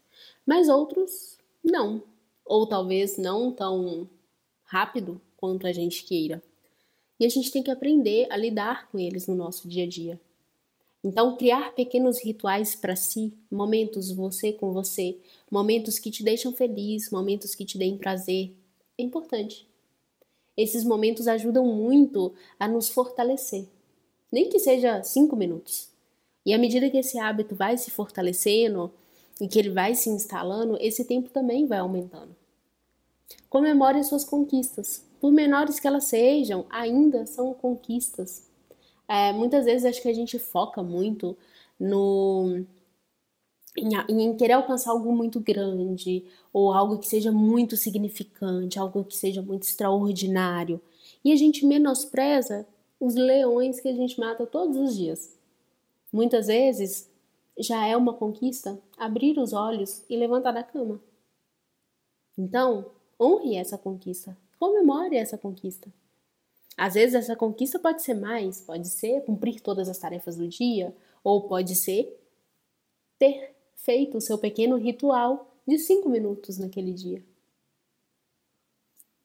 mas 0.46 0.68
outros 0.68 1.36
não, 1.62 2.02
ou 2.44 2.66
talvez 2.66 3.18
não 3.18 3.50
tão 3.50 4.08
rápido 4.62 5.20
quanto 5.36 5.66
a 5.66 5.72
gente 5.72 6.04
queira. 6.04 6.40
E 7.18 7.26
a 7.26 7.28
gente 7.28 7.50
tem 7.50 7.62
que 7.62 7.70
aprender 7.70 8.28
a 8.30 8.36
lidar 8.36 8.88
com 8.90 8.98
eles 8.98 9.26
no 9.26 9.34
nosso 9.34 9.68
dia 9.68 9.84
a 9.84 9.88
dia. 9.88 10.20
Então, 11.02 11.36
criar 11.36 11.74
pequenos 11.74 12.22
rituais 12.22 12.74
para 12.74 12.94
si, 12.94 13.32
momentos 13.50 14.12
você 14.12 14.52
com 14.52 14.72
você, 14.72 15.18
momentos 15.50 15.98
que 15.98 16.10
te 16.10 16.22
deixam 16.22 16.52
feliz, 16.52 17.10
momentos 17.10 17.54
que 17.54 17.64
te 17.64 17.78
deem 17.78 17.96
prazer, 17.96 18.54
é 18.98 19.02
importante. 19.02 19.66
Esses 20.56 20.84
momentos 20.84 21.26
ajudam 21.26 21.64
muito 21.64 22.34
a 22.58 22.68
nos 22.68 22.90
fortalecer, 22.90 23.66
nem 24.30 24.50
que 24.50 24.58
seja 24.58 25.02
cinco 25.02 25.34
minutos. 25.34 25.88
E 26.44 26.52
à 26.52 26.58
medida 26.58 26.90
que 26.90 26.98
esse 26.98 27.18
hábito 27.18 27.54
vai 27.54 27.78
se 27.78 27.90
fortalecendo 27.90 28.92
e 29.40 29.48
que 29.48 29.58
ele 29.58 29.70
vai 29.70 29.94
se 29.94 30.10
instalando, 30.10 30.76
esse 30.80 31.04
tempo 31.04 31.30
também 31.30 31.66
vai 31.66 31.78
aumentando. 31.78 32.36
Comemore 33.48 34.00
as 34.00 34.08
suas 34.08 34.24
conquistas, 34.24 35.02
por 35.18 35.32
menores 35.32 35.80
que 35.80 35.86
elas 35.86 36.04
sejam, 36.04 36.66
ainda 36.68 37.24
são 37.24 37.54
conquistas. 37.54 38.49
É, 39.10 39.32
muitas 39.32 39.64
vezes 39.64 39.84
acho 39.84 40.00
que 40.00 40.08
a 40.08 40.14
gente 40.14 40.38
foca 40.38 40.84
muito 40.84 41.36
no 41.80 42.64
em, 43.76 43.88
em, 44.08 44.36
querer 44.36 44.52
alcançar 44.52 44.92
algo 44.92 45.12
muito 45.12 45.40
grande 45.40 46.24
ou 46.52 46.72
algo 46.72 46.96
que 46.96 47.08
seja 47.08 47.32
muito 47.32 47.76
significante, 47.76 48.78
algo 48.78 49.02
que 49.04 49.16
seja 49.16 49.42
muito 49.42 49.64
extraordinário. 49.64 50.80
E 51.24 51.32
a 51.32 51.36
gente 51.36 51.66
menospreza 51.66 52.64
os 53.00 53.16
leões 53.16 53.80
que 53.80 53.88
a 53.88 53.92
gente 53.92 54.20
mata 54.20 54.46
todos 54.46 54.76
os 54.76 54.96
dias. 54.96 55.36
Muitas 56.12 56.46
vezes 56.46 57.10
já 57.58 57.84
é 57.84 57.96
uma 57.96 58.14
conquista 58.14 58.78
abrir 58.96 59.40
os 59.40 59.52
olhos 59.52 60.04
e 60.08 60.16
levantar 60.16 60.52
da 60.52 60.62
cama. 60.62 61.00
Então, 62.38 62.92
honre 63.20 63.56
essa 63.56 63.76
conquista, 63.76 64.36
comemore 64.56 65.16
essa 65.16 65.36
conquista. 65.36 65.92
Às 66.80 66.94
vezes 66.94 67.14
essa 67.14 67.36
conquista 67.36 67.78
pode 67.78 68.00
ser 68.00 68.14
mais, 68.14 68.62
pode 68.62 68.88
ser 68.88 69.20
cumprir 69.26 69.60
todas 69.60 69.86
as 69.86 69.98
tarefas 69.98 70.36
do 70.36 70.48
dia, 70.48 70.96
ou 71.22 71.46
pode 71.46 71.74
ser 71.74 72.18
ter 73.18 73.54
feito 73.74 74.16
o 74.16 74.20
seu 74.20 74.38
pequeno 74.38 74.78
ritual 74.78 75.54
de 75.68 75.78
cinco 75.78 76.08
minutos 76.08 76.56
naquele 76.56 76.94
dia. 76.94 77.22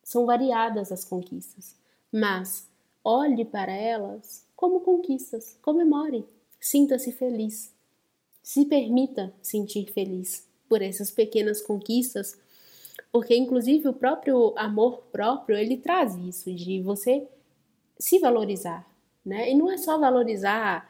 São 0.04 0.26
variadas 0.26 0.92
as 0.92 1.06
conquistas, 1.06 1.78
mas 2.12 2.68
olhe 3.02 3.46
para 3.46 3.72
elas 3.72 4.46
como 4.54 4.82
conquistas, 4.82 5.58
comemore, 5.62 6.26
sinta-se 6.60 7.14
feliz, 7.14 7.74
se 8.44 8.66
permita 8.66 9.34
sentir 9.42 9.90
feliz 9.94 10.46
por 10.68 10.82
essas 10.82 11.10
pequenas 11.10 11.62
conquistas, 11.62 12.38
porque 13.14 13.34
inclusive 13.34 13.88
o 13.88 13.94
próprio 13.94 14.54
amor 14.58 15.04
próprio 15.10 15.58
ele 15.58 15.78
traz 15.78 16.18
isso 16.18 16.54
de 16.54 16.82
você 16.82 17.26
se 17.98 18.20
valorizar, 18.20 18.86
né? 19.26 19.52
E 19.52 19.56
não 19.56 19.72
é 19.72 19.78
só 19.78 19.98
valorizar 19.98 20.90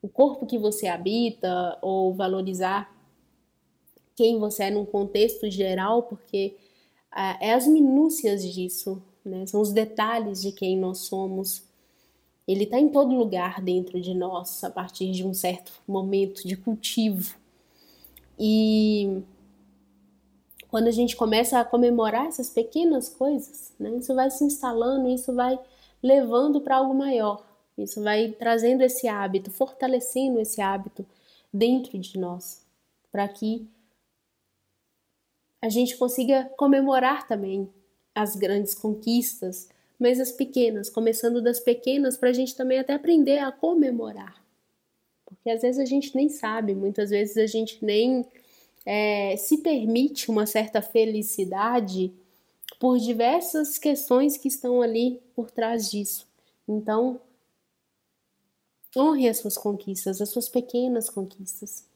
o 0.00 0.08
corpo 0.08 0.46
que 0.46 0.58
você 0.58 0.88
habita 0.88 1.78
ou 1.80 2.12
valorizar 2.12 2.92
quem 4.14 4.38
você 4.38 4.64
é 4.64 4.70
num 4.70 4.84
contexto 4.84 5.50
geral, 5.50 6.02
porque 6.02 6.56
ah, 7.10 7.38
é 7.40 7.52
as 7.52 7.66
minúcias 7.66 8.42
disso, 8.42 9.02
né? 9.24 9.46
São 9.46 9.60
os 9.60 9.72
detalhes 9.72 10.42
de 10.42 10.52
quem 10.52 10.76
nós 10.76 10.98
somos. 10.98 11.62
Ele 12.46 12.64
está 12.64 12.78
em 12.78 12.88
todo 12.88 13.14
lugar 13.14 13.60
dentro 13.60 14.00
de 14.00 14.14
nós 14.14 14.64
a 14.64 14.70
partir 14.70 15.10
de 15.12 15.24
um 15.24 15.32
certo 15.32 15.72
momento 15.86 16.46
de 16.46 16.56
cultivo. 16.56 17.36
E 18.38 19.22
quando 20.68 20.88
a 20.88 20.90
gente 20.90 21.14
começa 21.14 21.60
a 21.60 21.64
comemorar 21.64 22.26
essas 22.26 22.50
pequenas 22.50 23.08
coisas, 23.08 23.72
né, 23.78 23.90
isso 23.96 24.14
vai 24.14 24.30
se 24.30 24.42
instalando, 24.42 25.08
isso 25.08 25.32
vai 25.34 25.58
levando 26.02 26.60
para 26.60 26.76
algo 26.76 26.94
maior. 26.94 27.46
Isso 27.76 28.02
vai 28.02 28.32
trazendo 28.32 28.82
esse 28.82 29.08
hábito, 29.08 29.50
fortalecendo 29.50 30.40
esse 30.40 30.60
hábito 30.60 31.06
dentro 31.52 31.98
de 31.98 32.18
nós, 32.18 32.64
para 33.10 33.26
que 33.28 33.66
a 35.60 35.68
gente 35.68 35.96
consiga 35.96 36.50
comemorar 36.56 37.26
também 37.28 37.68
as 38.14 38.34
grandes 38.36 38.74
conquistas, 38.74 39.68
mas 39.98 40.18
as 40.18 40.32
pequenas, 40.32 40.90
começando 40.90 41.40
das 41.40 41.60
pequenas, 41.60 42.16
para 42.16 42.30
a 42.30 42.32
gente 42.32 42.56
também 42.56 42.78
até 42.78 42.94
aprender 42.94 43.38
a 43.38 43.52
comemorar. 43.52 44.42
Porque 45.24 45.48
às 45.48 45.62
vezes 45.62 45.80
a 45.80 45.84
gente 45.84 46.14
nem 46.14 46.28
sabe, 46.28 46.74
muitas 46.74 47.10
vezes 47.10 47.36
a 47.36 47.46
gente 47.46 47.82
nem 47.84 48.26
é, 48.84 49.36
se 49.36 49.58
permite 49.58 50.30
uma 50.30 50.44
certa 50.44 50.82
felicidade 50.82 52.12
por 52.82 52.98
diversas 52.98 53.78
questões 53.78 54.36
que 54.36 54.48
estão 54.48 54.82
ali 54.82 55.22
por 55.36 55.52
trás 55.52 55.88
disso. 55.88 56.26
Então, 56.66 57.20
honre 58.96 59.28
as 59.28 59.38
suas 59.38 59.56
conquistas, 59.56 60.20
as 60.20 60.30
suas 60.30 60.48
pequenas 60.48 61.08
conquistas. 61.08 61.86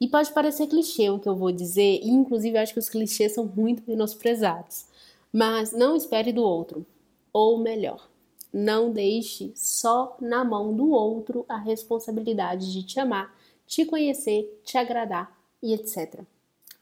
E 0.00 0.08
pode 0.08 0.32
parecer 0.32 0.66
clichê 0.66 1.08
o 1.08 1.20
que 1.20 1.28
eu 1.28 1.36
vou 1.36 1.52
dizer, 1.52 2.00
e 2.02 2.08
inclusive 2.08 2.58
acho 2.58 2.72
que 2.72 2.80
os 2.80 2.88
clichês 2.88 3.34
são 3.34 3.46
muito 3.46 3.84
menosprezados. 3.86 4.86
Mas 5.32 5.70
não 5.70 5.94
espere 5.94 6.32
do 6.32 6.42
outro. 6.42 6.84
Ou 7.32 7.56
melhor, 7.56 8.08
não 8.52 8.90
deixe 8.90 9.52
só 9.54 10.16
na 10.20 10.44
mão 10.44 10.74
do 10.74 10.90
outro 10.90 11.44
a 11.48 11.58
responsabilidade 11.58 12.72
de 12.72 12.82
te 12.82 12.98
amar, 12.98 13.32
te 13.64 13.86
conhecer, 13.86 14.60
te 14.64 14.76
agradar 14.76 15.32
e 15.62 15.72
etc. 15.72 16.24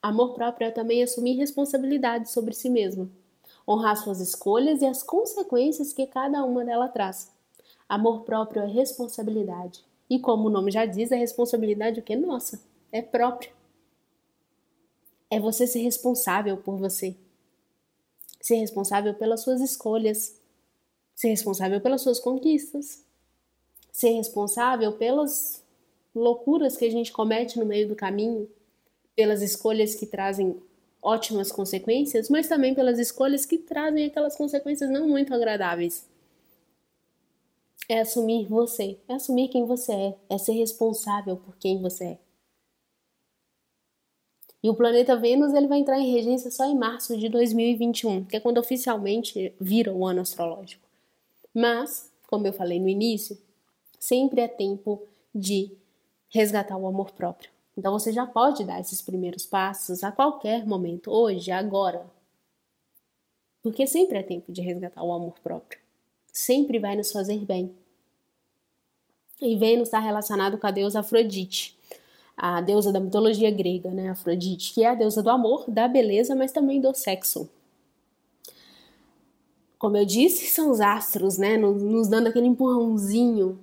Amor 0.05 0.35
próprio 0.35 0.67
é 0.67 0.71
também 0.71 1.03
assumir 1.03 1.33
responsabilidade 1.33 2.31
sobre 2.31 2.53
si 2.53 2.69
mesmo, 2.69 3.11
honrar 3.67 3.97
suas 3.97 4.21
escolhas 4.21 4.83
e 4.83 4.87
as 4.87 5.03
consequências 5.03 5.95
que 5.95 6.07
cada 6.07 6.45
uma 6.45 6.63
delas 6.63 6.93
traz. 6.93 7.33
Amor 7.89 8.21
próprio 8.21 8.61
é 8.61 8.67
responsabilidade. 8.67 9.83
E 10.11 10.19
como 10.19 10.49
o 10.49 10.51
nome 10.51 10.71
já 10.71 10.85
diz, 10.85 11.11
a 11.11 11.17
responsabilidade 11.17 12.01
o 12.01 12.03
que 12.03 12.13
é 12.13 12.17
nossa, 12.17 12.61
é 12.93 13.01
própria. 13.01 13.51
É 15.31 15.41
você 15.41 15.67
ser 15.67 15.81
responsável 15.81 16.59
por 16.59 16.77
você. 16.77 17.17
Ser 18.43 18.57
responsável 18.57 19.15
pelas 19.15 19.41
suas 19.41 19.63
escolhas. 19.63 20.39
Ser 21.15 21.29
responsável 21.29 21.81
pelas 21.81 22.03
suas 22.03 22.21
conquistas. 22.21 23.03
Ser 23.91 24.11
responsável 24.11 24.93
pelas 24.99 25.65
loucuras 26.15 26.77
que 26.77 26.85
a 26.85 26.91
gente 26.91 27.11
comete 27.11 27.59
no 27.59 27.65
meio 27.65 27.89
do 27.89 27.97
caminho 27.97 28.47
pelas 29.15 29.43
escolhas 29.43 29.95
que 29.95 30.07
trazem 30.07 30.61
ótimas 31.03 31.53
consequências, 31.53 32.31
mas 32.31 32.49
também 32.49 32.75
pelas 32.75 32.99
escolhas 32.99 33.45
que 33.45 33.59
trazem 33.59 34.07
aquelas 34.07 34.37
consequências 34.37 34.91
não 34.91 35.07
muito 35.07 35.35
agradáveis. 35.35 36.09
É 37.89 38.01
assumir 38.01 38.47
você, 38.47 38.99
é 39.07 39.15
assumir 39.15 39.49
quem 39.49 39.67
você 39.67 39.93
é, 39.93 40.15
é 40.31 40.39
ser 40.39 40.53
responsável 40.53 41.37
por 41.37 41.57
quem 41.57 41.81
você 41.81 42.05
é. 42.05 42.19
E 44.63 44.71
o 44.71 44.75
planeta 44.75 45.15
Vênus 45.15 45.53
ele 45.53 45.69
vai 45.69 45.79
entrar 45.79 46.01
em 46.01 46.11
regência 46.11 46.51
só 46.51 46.65
em 46.65 46.75
março 46.75 47.19
de 47.19 47.29
2021, 47.29 48.25
que 48.25 48.37
é 48.37 48.41
quando 48.41 48.57
oficialmente 48.57 49.55
vira 49.61 49.93
o 49.93 50.07
ano 50.07 50.23
astrológico. 50.23 50.89
Mas, 51.53 52.11
como 52.27 52.47
eu 52.47 52.53
falei 52.55 52.81
no 52.81 52.89
início, 52.89 53.37
sempre 54.01 54.41
é 54.41 54.49
tempo 54.49 55.07
de 55.35 55.71
resgatar 56.31 56.79
o 56.79 56.87
amor 56.87 57.13
próprio. 57.13 57.54
Então 57.77 57.93
você 57.93 58.13
já 58.13 58.27
pode 58.27 58.65
dar 58.65 58.81
esses 58.81 59.03
primeiros 59.03 59.45
passos 59.45 60.05
a 60.05 60.13
qualquer 60.13 60.65
momento, 60.67 61.11
hoje, 61.11 61.51
agora. 61.51 62.07
Porque 63.63 63.87
sempre 63.87 64.19
é 64.19 64.23
tempo 64.23 64.53
de 64.53 64.61
resgatar 64.61 65.03
o 65.03 65.13
amor 65.13 65.35
próprio. 65.43 65.81
Sempre 66.33 66.79
vai 66.79 66.97
nos 66.97 67.11
fazer 67.11 67.39
bem. 67.45 67.75
E 69.41 69.57
Vênus 69.57 69.89
está 69.89 69.99
relacionado 69.99 70.59
com 70.59 70.67
a 70.67 70.71
deusa 70.71 71.01
Afrodite, 71.01 71.77
a 72.37 72.61
deusa 72.61 72.93
da 72.93 73.01
mitologia 73.01 73.51
grega, 73.51 73.91
né? 73.91 74.11
Afrodite, 74.11 74.73
que 74.73 74.85
é 74.85 74.89
a 74.89 74.95
deusa 74.95 75.23
do 75.23 75.31
amor, 75.31 75.65
da 75.69 75.89
beleza, 75.89 76.35
mas 76.35 76.53
também 76.53 76.81
do 76.81 76.95
sexo. 76.95 77.51
Como 79.79 79.97
eu 79.97 80.05
disse, 80.05 80.47
são 80.47 80.71
os 80.71 80.81
astros, 80.81 81.37
né? 81.37 81.57
Nos, 81.57 82.09
dando 82.09 82.29
aquele 82.29 82.47
empurrãozinho 82.47 83.59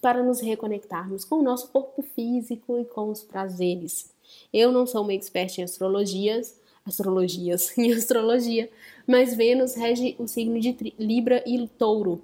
para 0.00 0.22
nos 0.22 0.40
reconectarmos 0.40 1.24
com 1.24 1.36
o 1.36 1.42
nosso 1.42 1.68
corpo 1.68 2.02
físico 2.02 2.78
e 2.78 2.84
com 2.84 3.10
os 3.10 3.22
prazeres. 3.22 4.10
Eu 4.52 4.72
não 4.72 4.86
sou 4.86 5.02
uma 5.02 5.14
expert 5.14 5.58
em 5.58 5.62
astrologias, 5.62 6.58
astrologias, 6.84 7.76
em 7.78 7.92
astrologia, 7.92 8.70
mas 9.06 9.34
Vênus 9.34 9.74
rege 9.74 10.16
o 10.18 10.26
signo 10.26 10.58
de 10.58 10.94
Libra 10.98 11.42
e 11.46 11.66
Touro. 11.66 12.22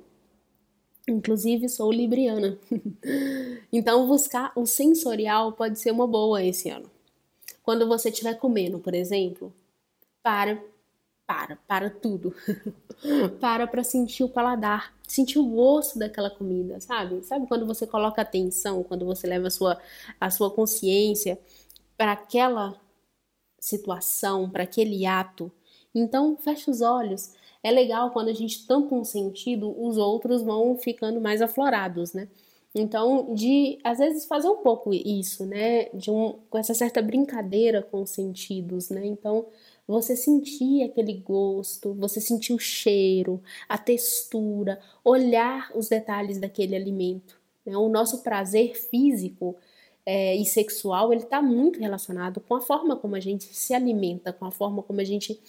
Inclusive 1.09 1.69
sou 1.69 1.93
libriana. 1.93 2.59
então 3.73 4.09
buscar 4.09 4.53
o 4.57 4.67
sensorial 4.67 5.53
pode 5.53 5.79
ser 5.79 5.93
uma 5.93 6.07
boa 6.07 6.43
esse 6.43 6.69
ano. 6.69 6.91
Quando 7.63 7.87
você 7.87 8.09
estiver 8.09 8.35
comendo, 8.35 8.79
por 8.79 8.95
exemplo, 8.95 9.53
para, 10.23 10.63
para, 11.27 11.57
para 11.67 11.91
tudo. 11.91 12.35
para 13.41 13.67
para 13.67 13.85
sentir 13.85 14.25
o 14.25 14.29
paladar, 14.29 14.95
sentir 15.07 15.39
o 15.39 15.45
gosto 15.45 15.99
daquela 15.99 16.31
comida, 16.31 16.81
sabe? 16.81 17.23
Sabe 17.25 17.47
quando 17.47 17.67
você 17.67 17.87
coloca 17.87 18.23
atenção, 18.23 18.83
quando 18.83 19.05
você 19.05 19.27
leva 19.27 19.49
a 19.49 19.51
sua, 19.51 19.79
a 20.21 20.31
sua 20.31 20.51
consciência 20.51 21.39
para 21.97 22.13
aquela 22.13 22.81
situação, 23.59 24.49
para 24.49 24.63
aquele 24.63 25.05
ato. 25.07 25.51
Então, 25.95 26.37
fecha 26.37 26.71
os 26.71 26.81
olhos. 26.81 27.33
É 27.63 27.71
legal 27.71 28.11
quando 28.11 28.29
a 28.29 28.33
gente 28.33 28.67
tampa 28.67 28.95
um 28.95 29.05
sentido, 29.05 29.75
os 29.83 29.97
outros 29.97 30.43
vão 30.43 30.77
ficando 30.77 31.21
mais 31.21 31.43
aflorados, 31.43 32.13
né? 32.13 32.29
Então, 32.75 33.35
de 33.35 33.79
às 33.83 33.99
vezes 33.99 34.27
fazer 34.27 34.49
um 34.49 34.59
pouco 34.59 34.93
isso, 34.93 35.47
né? 35.47 35.87
De 35.95 36.11
um, 36.11 36.35
com 36.51 36.59
essa 36.59 36.75
certa 36.75 37.01
brincadeira 37.03 37.83
com 37.83 38.03
os 38.03 38.11
sentidos, 38.11 38.91
né? 38.91 39.05
Então, 39.07 39.47
você 39.87 40.17
sentir 40.17 40.83
aquele 40.83 41.15
gosto, 41.15 41.95
você 41.95 42.21
sentir 42.21 42.53
o 42.53 42.59
cheiro, 42.59 43.41
a 43.69 43.79
textura, 43.79 44.81
olhar 45.05 45.71
os 45.75 45.89
detalhes 45.89 46.39
daquele 46.39 46.75
alimento. 46.75 47.39
Né? 47.65 47.77
O 47.77 47.89
nosso 47.89 48.23
prazer 48.23 48.77
físico 48.77 49.57
é, 50.05 50.35
e 50.37 50.45
sexual, 50.45 51.13
ele 51.13 51.23
está 51.23 51.41
muito 51.41 51.81
relacionado 51.81 52.41
com 52.41 52.55
a 52.55 52.61
forma 52.61 52.97
como 52.97 53.17
a 53.17 53.21
gente 53.21 53.45
se 53.45 53.75
alimenta, 53.75 54.33
com 54.33 54.45
a 54.45 54.51
forma 54.51 54.83
como 54.83 55.01
a 55.01 55.05
gente 55.05 55.41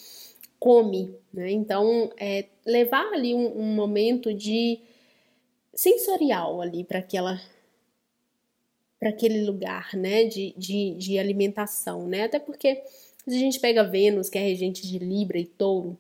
come, 0.60 1.16
né? 1.32 1.52
Então, 1.52 2.12
é, 2.18 2.46
levar 2.66 3.14
ali 3.14 3.36
um, 3.36 3.60
um 3.60 3.76
momento 3.76 4.34
de 4.34 4.80
sensorial 5.74 6.60
ali 6.60 6.84
para 6.84 7.00
aquela 7.00 7.40
para 9.00 9.10
aquele 9.10 9.46
lugar, 9.46 9.94
né, 9.94 10.24
de, 10.24 10.56
de, 10.58 10.96
de 10.96 11.20
alimentação, 11.20 12.08
né, 12.08 12.24
até 12.24 12.40
porque 12.40 12.82
se 13.28 13.36
a 13.36 13.40
gente 13.40 13.60
pega 13.60 13.84
Vênus, 13.84 14.30
que 14.30 14.38
é 14.38 14.42
regente 14.42 14.88
de 14.88 15.00
Libra 15.00 15.38
e 15.38 15.46
Touro, 15.46 15.98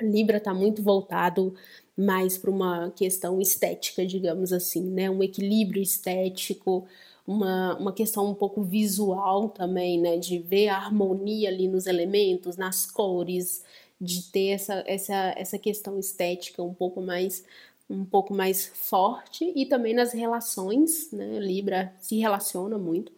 Libra 0.00 0.36
está 0.36 0.54
muito 0.54 0.82
voltado 0.82 1.54
mais 1.96 2.38
para 2.38 2.50
uma 2.50 2.90
questão 2.92 3.40
estética, 3.40 4.06
digamos 4.06 4.52
assim, 4.52 4.82
né, 4.82 5.10
um 5.10 5.22
equilíbrio 5.22 5.82
estético, 5.82 6.86
uma, 7.26 7.76
uma 7.76 7.92
questão 7.92 8.30
um 8.30 8.34
pouco 8.34 8.62
visual 8.62 9.48
também, 9.48 10.00
né, 10.00 10.16
de 10.16 10.38
ver 10.38 10.68
a 10.68 10.76
harmonia 10.76 11.48
ali 11.48 11.66
nos 11.66 11.86
elementos, 11.86 12.56
nas 12.56 12.86
cores, 12.88 13.64
de 14.00 14.22
ter 14.30 14.50
essa, 14.50 14.84
essa, 14.86 15.34
essa 15.36 15.58
questão 15.58 15.98
estética 15.98 16.62
um 16.62 16.72
pouco 16.72 17.00
mais 17.00 17.44
um 17.90 18.04
pouco 18.04 18.34
mais 18.34 18.66
forte 18.66 19.50
e 19.56 19.64
também 19.64 19.94
nas 19.94 20.12
relações, 20.12 21.10
né? 21.10 21.38
Libra 21.38 21.90
se 21.98 22.18
relaciona 22.18 22.76
muito. 22.76 23.10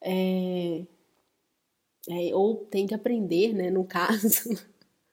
É, 0.00 0.82
é, 2.08 2.34
ou 2.34 2.56
tem 2.56 2.86
que 2.86 2.94
aprender, 2.94 3.52
né? 3.52 3.70
No 3.70 3.84
caso. 3.84 4.50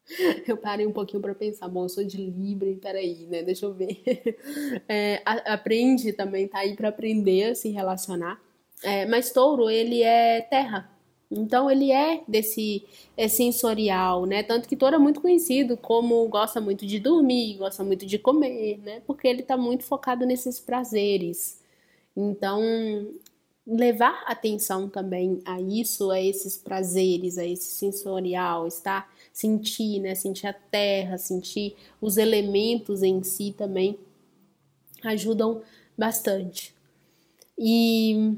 eu 0.47 0.57
parei 0.57 0.85
um 0.85 0.91
pouquinho 0.91 1.21
para 1.21 1.33
pensar, 1.35 1.67
bom, 1.67 1.85
eu 1.85 1.89
sou 1.89 2.03
de 2.03 2.17
Libra, 2.17 2.73
peraí, 2.81 3.27
né? 3.27 3.43
Deixa 3.43 3.65
eu 3.65 3.73
ver. 3.73 4.01
É, 4.87 5.21
aprende 5.25 6.13
também, 6.13 6.47
tá 6.47 6.59
aí 6.59 6.75
para 6.75 6.89
aprender 6.89 7.51
a 7.51 7.55
se 7.55 7.69
relacionar. 7.69 8.41
É, 8.83 9.05
mas 9.05 9.31
touro, 9.31 9.69
ele 9.69 10.03
é 10.03 10.41
terra, 10.41 10.93
então 11.35 11.69
ele 11.69 11.91
é 11.91 12.23
desse 12.27 12.85
é 13.17 13.27
sensorial, 13.27 14.25
né? 14.25 14.43
Tanto 14.43 14.67
que 14.69 14.75
Toro 14.75 14.95
é 14.95 14.99
muito 14.99 15.19
conhecido 15.21 15.75
como 15.75 16.27
gosta 16.27 16.61
muito 16.61 16.85
de 16.85 16.99
dormir, 16.99 17.57
gosta 17.57 17.83
muito 17.83 18.05
de 18.05 18.19
comer, 18.19 18.77
né? 18.79 19.01
Porque 19.07 19.27
ele 19.27 19.41
está 19.41 19.57
muito 19.57 19.83
focado 19.83 20.25
nesses 20.25 20.59
prazeres. 20.59 21.59
Então, 22.15 22.61
levar 23.65 24.23
atenção 24.25 24.89
também 24.89 25.41
a 25.45 25.59
isso, 25.61 26.11
a 26.11 26.21
esses 26.21 26.57
prazeres, 26.57 27.37
a 27.37 27.45
esse 27.45 27.75
sensorial, 27.75 28.67
estar 28.67 29.11
sentir, 29.31 29.99
né? 29.99 30.15
Sentir 30.15 30.47
a 30.47 30.53
terra, 30.53 31.17
sentir 31.17 31.75
os 32.01 32.17
elementos 32.17 33.01
em 33.03 33.23
si 33.23 33.53
também 33.57 33.97
ajudam 35.03 35.61
bastante. 35.97 36.73
E 37.57 38.35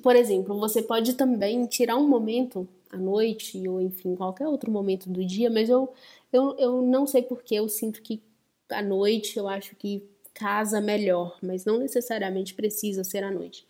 por 0.00 0.16
exemplo, 0.16 0.58
você 0.58 0.82
pode 0.82 1.14
também 1.14 1.66
tirar 1.66 1.96
um 1.96 2.08
momento 2.08 2.66
à 2.90 2.96
noite 2.96 3.68
ou 3.68 3.80
enfim, 3.80 4.14
qualquer 4.14 4.46
outro 4.46 4.70
momento 4.70 5.08
do 5.10 5.24
dia, 5.24 5.50
mas 5.50 5.68
eu, 5.68 5.92
eu, 6.32 6.56
eu 6.58 6.82
não 6.82 7.06
sei 7.06 7.22
porque 7.22 7.54
eu 7.54 7.68
sinto 7.68 8.00
que 8.00 8.22
à 8.70 8.82
noite 8.82 9.38
eu 9.38 9.48
acho 9.48 9.76
que 9.76 10.02
casa 10.32 10.80
melhor, 10.80 11.38
mas 11.42 11.64
não 11.64 11.78
necessariamente 11.78 12.54
precisa 12.54 13.04
ser 13.04 13.22
à 13.22 13.30
noite. 13.30 13.66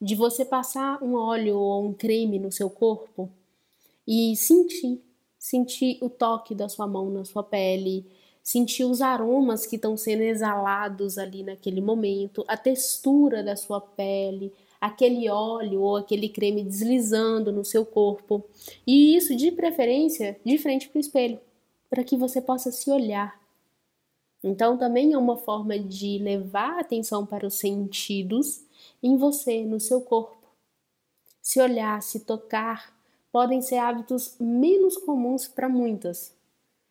De 0.00 0.14
você 0.14 0.44
passar 0.44 1.02
um 1.02 1.14
óleo 1.14 1.58
ou 1.58 1.84
um 1.84 1.92
creme 1.92 2.38
no 2.38 2.52
seu 2.52 2.70
corpo 2.70 3.30
e 4.06 4.36
sentir, 4.36 5.02
sentir 5.38 5.98
o 6.00 6.08
toque 6.08 6.54
da 6.54 6.68
sua 6.68 6.86
mão 6.86 7.10
na 7.10 7.24
sua 7.24 7.42
pele, 7.42 8.06
sentir 8.42 8.84
os 8.84 9.02
aromas 9.02 9.66
que 9.66 9.76
estão 9.76 9.96
sendo 9.96 10.22
exalados 10.22 11.18
ali 11.18 11.42
naquele 11.42 11.80
momento, 11.80 12.44
a 12.48 12.56
textura 12.56 13.42
da 13.42 13.56
sua 13.56 13.80
pele, 13.80 14.52
aquele 14.80 15.28
óleo 15.28 15.82
ou 15.82 15.96
aquele 15.96 16.28
creme 16.28 16.62
deslizando 16.62 17.52
no 17.52 17.64
seu 17.64 17.84
corpo. 17.84 18.42
E 18.86 19.14
isso, 19.16 19.34
de 19.34 19.50
preferência, 19.50 20.40
de 20.44 20.56
frente 20.56 20.88
para 20.88 20.96
o 20.96 21.00
espelho, 21.00 21.38
para 21.90 22.04
que 22.04 22.16
você 22.16 22.40
possa 22.40 22.70
se 22.72 22.90
olhar. 22.90 23.38
Então, 24.42 24.78
também 24.78 25.12
é 25.12 25.18
uma 25.18 25.36
forma 25.36 25.78
de 25.78 26.18
levar 26.18 26.78
a 26.78 26.80
atenção 26.80 27.26
para 27.26 27.46
os 27.46 27.54
sentidos 27.54 28.62
em 29.02 29.16
você, 29.16 29.64
no 29.64 29.80
seu 29.80 30.00
corpo. 30.00 30.36
Se 31.42 31.60
olhar, 31.60 32.02
se 32.02 32.20
tocar, 32.20 32.96
podem 33.32 33.60
ser 33.60 33.78
hábitos 33.78 34.36
menos 34.38 34.96
comuns 34.96 35.46
para 35.46 35.68
muitas. 35.68 36.34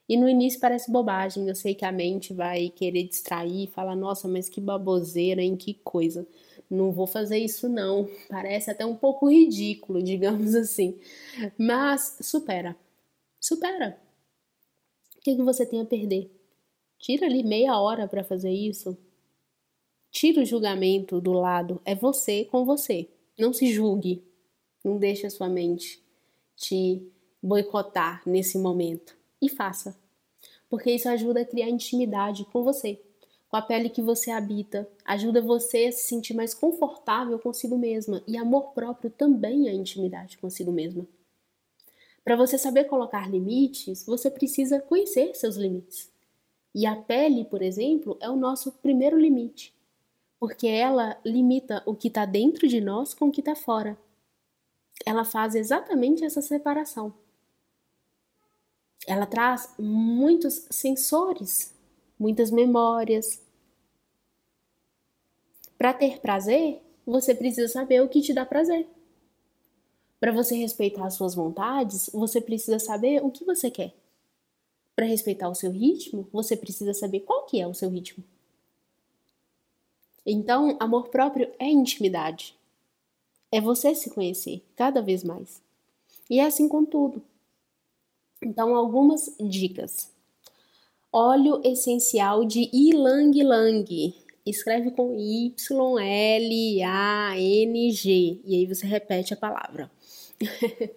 E 0.10 0.16
no 0.16 0.30
início 0.30 0.60
parece 0.60 0.92
bobagem, 0.92 1.48
eu 1.48 1.56
sei 1.56 1.76
que 1.76 1.84
a 1.84 1.92
mente 1.92 2.34
vai 2.34 2.70
querer 2.70 3.04
distrair, 3.04 3.68
falar, 3.68 3.96
nossa, 3.96 4.28
mas 4.28 4.48
que 4.48 4.62
baboseira, 4.62 5.42
em 5.42 5.56
que 5.56 5.74
coisa 5.74 6.26
não 6.70 6.92
vou 6.92 7.08
fazer 7.08 7.38
isso 7.38 7.68
não. 7.70 8.10
Parece 8.30 8.72
até 8.72 8.86
um 8.86 8.96
pouco 8.96 9.30
ridículo, 9.30 10.02
digamos 10.02 10.54
assim. 10.56 11.00
Mas 11.58 12.18
supera. 12.22 12.76
Supera. 13.40 13.98
O 15.18 15.22
que, 15.22 15.36
que 15.36 15.44
você 15.44 15.66
tem 15.66 15.82
a 15.82 15.86
perder? 15.86 16.32
Tira 17.00 17.26
ali 17.26 17.44
meia 17.44 17.80
hora 17.80 18.08
para 18.08 18.24
fazer 18.24 18.52
isso. 18.52 18.98
Tira 20.12 20.42
o 20.42 20.46
julgamento 20.46 21.22
do 21.22 21.34
lado. 21.34 21.82
É 21.86 21.94
você 21.94 22.46
com 22.46 22.66
você. 22.66 23.08
Não 23.38 23.54
se 23.54 23.72
julgue. 23.72 24.24
Não 24.84 24.98
deixe 24.98 25.28
a 25.28 25.30
sua 25.30 25.50
mente 25.50 26.02
te 26.56 27.02
boicotar 27.42 28.22
nesse 28.26 28.58
momento. 28.58 29.16
E 29.42 29.50
faça. 29.50 29.98
Porque 30.70 30.92
isso 30.92 31.08
ajuda 31.08 31.42
a 31.42 31.46
criar 31.46 31.70
intimidade 31.70 32.46
com 32.46 32.64
você 32.64 33.00
com 33.50 33.56
a 33.56 33.62
pele 33.62 33.90
que 33.90 34.02
você 34.02 34.30
habita, 34.30 34.88
ajuda 35.06 35.42
você 35.42 35.86
a 35.86 35.92
se 35.92 36.08
sentir 36.08 36.34
mais 36.34 36.54
confortável 36.54 37.40
consigo 37.40 37.78
mesma 37.78 38.22
e 38.28 38.38
amor 38.38 38.74
próprio 38.74 39.10
também 39.10 39.70
é 39.70 39.74
intimidade 39.74 40.38
consigo 40.38 40.72
mesma. 40.72 41.08
Para 42.24 42.36
você 42.36 42.58
saber 42.58 42.86
colocar 42.86 43.30
limites, 43.30 44.06
você 44.06 44.30
precisa 44.30 44.82
conhecer 44.82 45.34
seus 45.34 45.56
limites. 45.56 46.12
E 46.76 46.86
a 46.86 46.96
pele, 46.96 47.46
por 47.46 47.62
exemplo, 47.62 48.18
é 48.20 48.30
o 48.30 48.36
nosso 48.36 48.74
primeiro 48.74 49.18
limite, 49.18 49.74
porque 50.40 50.68
ela 50.68 51.20
limita 51.26 51.82
o 51.86 51.96
que 51.96 52.08
está 52.08 52.26
dentro 52.26 52.68
de 52.68 52.80
nós 52.82 53.14
com 53.14 53.28
o 53.28 53.32
que 53.32 53.42
está 53.42 53.56
fora. 53.56 53.98
Ela 55.06 55.24
faz 55.24 55.56
exatamente 55.56 56.24
essa 56.24 56.42
separação. 56.42 57.14
Ela 59.08 59.26
traz 59.26 59.74
muitos 59.78 60.68
sensores 60.70 61.78
muitas 62.20 62.52
memórias. 62.52 63.42
Para 65.78 65.94
ter 65.94 66.20
prazer, 66.20 66.82
você 67.06 67.36
precisa 67.36 67.68
saber 67.68 68.02
o 68.02 68.10
que 68.10 68.22
te 68.22 68.34
dá 68.34 68.46
prazer. 68.46 68.88
Para 70.20 70.32
você 70.32 70.56
respeitar 70.56 71.06
as 71.06 71.14
suas 71.14 71.36
vontades, 71.36 72.10
você 72.12 72.42
precisa 72.42 72.80
saber 72.80 73.24
o 73.24 73.30
que 73.30 73.46
você 73.46 73.70
quer. 73.70 73.94
Para 74.96 75.06
respeitar 75.06 75.48
o 75.48 75.56
seu 75.56 75.72
ritmo, 75.72 76.28
você 76.34 76.58
precisa 76.58 76.94
saber 76.94 77.20
qual 77.20 77.46
que 77.46 77.62
é 77.62 77.68
o 77.68 77.74
seu 77.74 77.90
ritmo. 77.90 78.24
Então, 80.30 80.76
amor 80.78 81.08
próprio 81.08 81.50
é 81.58 81.70
intimidade. 81.70 82.54
É 83.50 83.62
você 83.62 83.96
se 83.96 84.10
conhecer 84.10 84.62
cada 84.76 85.02
vez 85.02 85.24
mais. 85.24 85.62
E 86.30 86.40
é 86.40 86.46
assim 86.46 86.68
com 86.68 86.84
tudo. 86.84 87.24
Então, 88.44 88.76
algumas 88.76 89.34
dicas 89.40 90.12
óleo 91.12 91.62
essencial 91.64 92.44
de 92.46 92.70
ylang 92.74 93.40
ylang. 93.40 94.14
escreve 94.46 94.92
com 94.92 95.18
Y-L-A-N-G. 95.18 95.62
E 98.46 98.56
aí 98.56 98.66
você 98.66 98.86
repete 98.86 99.34
a 99.34 99.38
palavra. 99.38 99.90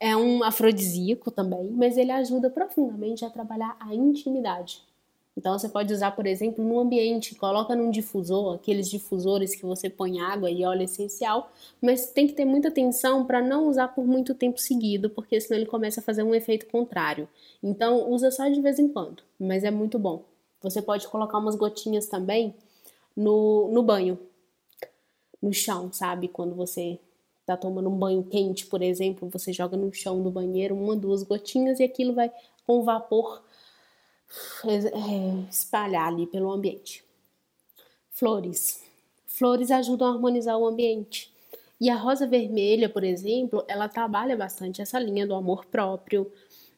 é 0.00 0.16
um 0.16 0.42
afrodisíaco 0.44 1.30
também, 1.30 1.70
mas 1.70 1.96
ele 1.96 2.12
ajuda 2.12 2.48
profundamente 2.50 3.24
a 3.24 3.30
trabalhar 3.30 3.76
a 3.80 3.94
intimidade. 3.94 4.82
Então 5.36 5.58
você 5.58 5.68
pode 5.68 5.92
usar, 5.92 6.12
por 6.12 6.26
exemplo, 6.26 6.64
no 6.64 6.78
ambiente, 6.78 7.34
coloca 7.34 7.74
num 7.74 7.90
difusor, 7.90 8.54
aqueles 8.54 8.88
difusores 8.88 9.54
que 9.54 9.66
você 9.66 9.90
põe 9.90 10.20
água 10.20 10.48
e 10.48 10.64
óleo 10.64 10.82
essencial, 10.82 11.50
mas 11.82 12.06
tem 12.06 12.26
que 12.26 12.34
ter 12.34 12.44
muita 12.44 12.68
atenção 12.68 13.24
para 13.26 13.42
não 13.42 13.68
usar 13.68 13.88
por 13.88 14.06
muito 14.06 14.32
tempo 14.34 14.60
seguido, 14.60 15.10
porque 15.10 15.40
senão 15.40 15.58
ele 15.58 15.68
começa 15.68 16.00
a 16.00 16.02
fazer 16.02 16.22
um 16.22 16.34
efeito 16.34 16.66
contrário. 16.66 17.28
Então 17.62 18.10
usa 18.10 18.30
só 18.30 18.48
de 18.48 18.60
vez 18.60 18.78
em 18.78 18.88
quando, 18.88 19.24
mas 19.38 19.64
é 19.64 19.70
muito 19.70 19.98
bom. 19.98 20.22
Você 20.62 20.80
pode 20.80 21.08
colocar 21.08 21.38
umas 21.38 21.56
gotinhas 21.56 22.06
também 22.06 22.54
no, 23.16 23.68
no 23.72 23.82
banho, 23.82 24.18
no 25.42 25.52
chão, 25.52 25.92
sabe? 25.92 26.28
Quando 26.28 26.54
você 26.54 26.98
tá 27.44 27.56
tomando 27.56 27.90
um 27.90 27.98
banho 27.98 28.22
quente, 28.22 28.66
por 28.66 28.80
exemplo, 28.82 29.28
você 29.28 29.52
joga 29.52 29.76
no 29.76 29.92
chão 29.92 30.22
do 30.22 30.30
banheiro 30.30 30.74
uma, 30.74 30.96
duas 30.96 31.22
gotinhas 31.22 31.80
e 31.80 31.84
aquilo 31.84 32.14
vai 32.14 32.32
com 32.66 32.82
vapor 32.82 33.42
espalhar 35.50 36.08
ali 36.08 36.26
pelo 36.26 36.50
ambiente. 36.50 37.04
Flores. 38.10 38.82
Flores 39.26 39.70
ajudam 39.70 40.08
a 40.08 40.12
harmonizar 40.12 40.56
o 40.58 40.66
ambiente. 40.66 41.32
E 41.80 41.90
a 41.90 41.96
rosa 41.96 42.26
vermelha, 42.26 42.88
por 42.88 43.02
exemplo, 43.02 43.64
ela 43.66 43.88
trabalha 43.88 44.36
bastante 44.36 44.80
essa 44.80 44.98
linha 44.98 45.26
do 45.26 45.34
amor 45.34 45.66
próprio 45.66 46.30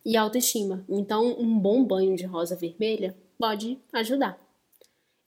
e 0.05 0.17
autoestima. 0.17 0.85
Então, 0.89 1.37
um 1.39 1.59
bom 1.59 1.85
banho 1.85 2.17
de 2.17 2.25
rosa 2.25 2.57
vermelha 2.57 3.15
pode 3.39 3.79
ajudar. 3.93 4.39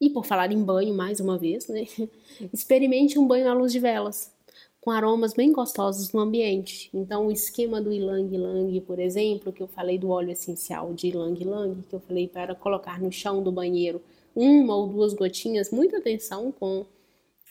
E 0.01 0.09
por 0.09 0.25
falar 0.25 0.51
em 0.51 0.63
banho, 0.63 0.93
mais 0.93 1.19
uma 1.19 1.37
vez, 1.37 1.67
né? 1.67 1.85
Experimente 2.53 3.19
um 3.19 3.27
banho 3.27 3.49
à 3.49 3.53
luz 3.53 3.71
de 3.71 3.79
velas 3.79 4.33
com 4.81 4.91
aromas 4.91 5.33
bem 5.33 5.51
gostosos 5.51 6.13
no 6.13 6.21
ambiente. 6.21 6.89
Então, 6.93 7.27
o 7.27 7.31
esquema 7.31 7.81
do 7.81 7.91
ilang 7.91 8.33
ilang, 8.33 8.79
por 8.81 8.99
exemplo, 8.99 9.51
que 9.51 9.61
eu 9.61 9.67
falei 9.67 9.97
do 9.97 10.09
óleo 10.09 10.31
essencial 10.31 10.93
de 10.93 11.07
ilang 11.07 11.39
ilang, 11.39 11.81
que 11.87 11.95
eu 11.95 11.99
falei 11.99 12.27
para 12.27 12.55
colocar 12.55 12.99
no 12.99 13.11
chão 13.11 13.43
do 13.43 13.51
banheiro 13.51 14.01
uma 14.35 14.75
ou 14.75 14.87
duas 14.87 15.13
gotinhas, 15.13 15.71
muita 15.71 15.97
atenção 15.97 16.51
com 16.51 16.85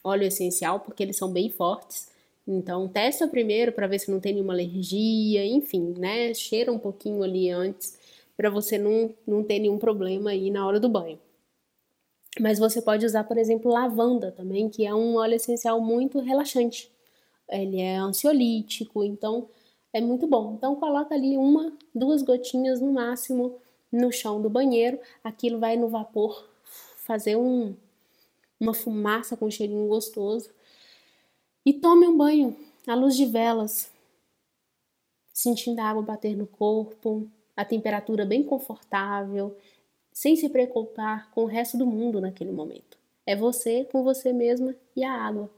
óleo 0.02 0.24
essencial, 0.24 0.80
porque 0.80 1.02
eles 1.02 1.16
são 1.16 1.30
bem 1.30 1.50
fortes. 1.50 2.10
Então, 2.46 2.88
testa 2.88 3.28
primeiro 3.28 3.72
para 3.72 3.86
ver 3.86 3.98
se 3.98 4.10
não 4.10 4.20
tem 4.20 4.32
nenhuma 4.32 4.54
alergia, 4.54 5.44
enfim, 5.44 5.94
né? 5.98 6.32
Cheira 6.32 6.72
um 6.72 6.78
pouquinho 6.78 7.22
ali 7.22 7.50
antes, 7.50 7.98
para 8.36 8.48
você 8.48 8.78
não, 8.78 9.14
não 9.26 9.44
ter 9.44 9.58
nenhum 9.58 9.78
problema 9.78 10.30
aí 10.30 10.50
na 10.50 10.66
hora 10.66 10.80
do 10.80 10.88
banho. 10.88 11.18
Mas 12.40 12.58
você 12.58 12.80
pode 12.80 13.04
usar, 13.04 13.24
por 13.24 13.36
exemplo, 13.36 13.70
lavanda 13.70 14.32
também, 14.32 14.70
que 14.70 14.86
é 14.86 14.94
um 14.94 15.16
óleo 15.16 15.34
essencial 15.34 15.80
muito 15.80 16.20
relaxante 16.20 16.90
ele 17.50 17.80
é 17.80 17.96
ansiolítico, 17.96 19.04
então 19.04 19.48
é 19.92 20.00
muito 20.00 20.26
bom. 20.26 20.54
Então 20.54 20.76
coloca 20.76 21.14
ali 21.14 21.36
uma, 21.36 21.72
duas 21.94 22.22
gotinhas 22.22 22.80
no 22.80 22.92
máximo 22.92 23.60
no 23.90 24.12
chão 24.12 24.40
do 24.40 24.50
banheiro, 24.50 25.00
aquilo 25.24 25.58
vai 25.58 25.76
no 25.76 25.88
vapor 25.88 26.46
fazer 26.98 27.36
um, 27.36 27.74
uma 28.60 28.74
fumaça 28.74 29.36
com 29.36 29.46
um 29.46 29.50
cheirinho 29.50 29.88
gostoso. 29.88 30.50
E 31.64 31.72
tome 31.72 32.06
um 32.06 32.16
banho 32.16 32.56
à 32.86 32.94
luz 32.94 33.16
de 33.16 33.24
velas, 33.24 33.90
sentindo 35.32 35.80
a 35.80 35.84
água 35.84 36.02
bater 36.02 36.36
no 36.36 36.46
corpo, 36.46 37.28
a 37.56 37.64
temperatura 37.64 38.24
bem 38.24 38.42
confortável, 38.42 39.56
sem 40.12 40.36
se 40.36 40.48
preocupar 40.48 41.30
com 41.30 41.44
o 41.44 41.46
resto 41.46 41.78
do 41.78 41.86
mundo 41.86 42.20
naquele 42.20 42.52
momento. 42.52 42.98
É 43.24 43.36
você 43.36 43.84
com 43.84 44.02
você 44.02 44.32
mesma 44.32 44.74
e 44.96 45.04
a 45.04 45.12
água. 45.12 45.50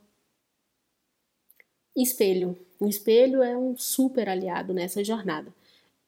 Espelho. 2.00 2.56
O 2.80 2.88
espelho 2.88 3.42
é 3.42 3.54
um 3.54 3.76
super 3.76 4.26
aliado 4.26 4.72
nessa 4.72 5.04
jornada. 5.04 5.52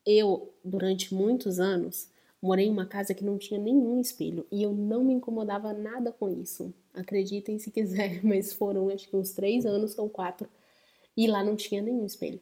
Eu, 0.07 0.51
durante 0.65 1.15
muitos 1.15 1.61
anos, 1.61 2.09
morei 2.41 2.67
em 2.67 2.71
uma 2.71 2.87
casa 2.87 3.13
que 3.13 3.23
não 3.23 3.37
tinha 3.37 3.61
nenhum 3.61 4.01
espelho 4.01 4.47
e 4.51 4.63
eu 4.63 4.73
não 4.73 5.05
me 5.05 5.13
incomodava 5.13 5.75
nada 5.75 6.11
com 6.11 6.31
isso. 6.31 6.73
Acreditem 6.95 7.59
se 7.59 7.71
quiser, 7.71 8.21
mas 8.25 8.55
foram 8.55 8.89
acho 8.89 9.07
que 9.07 9.15
uns 9.15 9.33
três 9.33 9.67
anos 9.67 9.99
ou 9.99 10.09
quatro 10.09 10.49
e 11.15 11.27
lá 11.27 11.45
não 11.45 11.57
tinha 11.57 11.83
nenhum 11.83 12.07
espelho. 12.07 12.41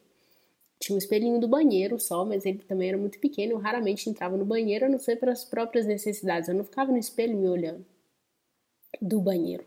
Tinha 0.79 0.95
um 0.95 0.97
espelhinho 0.97 1.37
do 1.37 1.47
banheiro 1.47 1.99
só, 1.99 2.23
mas 2.23 2.45
ele 2.45 2.59
também 2.59 2.87
era 2.87 2.97
muito 2.97 3.19
pequeno. 3.19 3.51
Eu 3.51 3.57
raramente 3.57 4.09
entrava 4.09 4.37
no 4.37 4.45
banheiro, 4.45 4.85
a 4.85 4.89
não 4.89 4.97
ser 4.97 5.17
para 5.17 5.33
as 5.33 5.43
próprias 5.43 5.85
necessidades. 5.85 6.47
Eu 6.47 6.55
não 6.55 6.63
ficava 6.63 6.89
no 6.89 6.97
espelho 6.97 7.37
me 7.37 7.49
olhando 7.49 7.85
do 9.01 9.19
banheiro. 9.19 9.65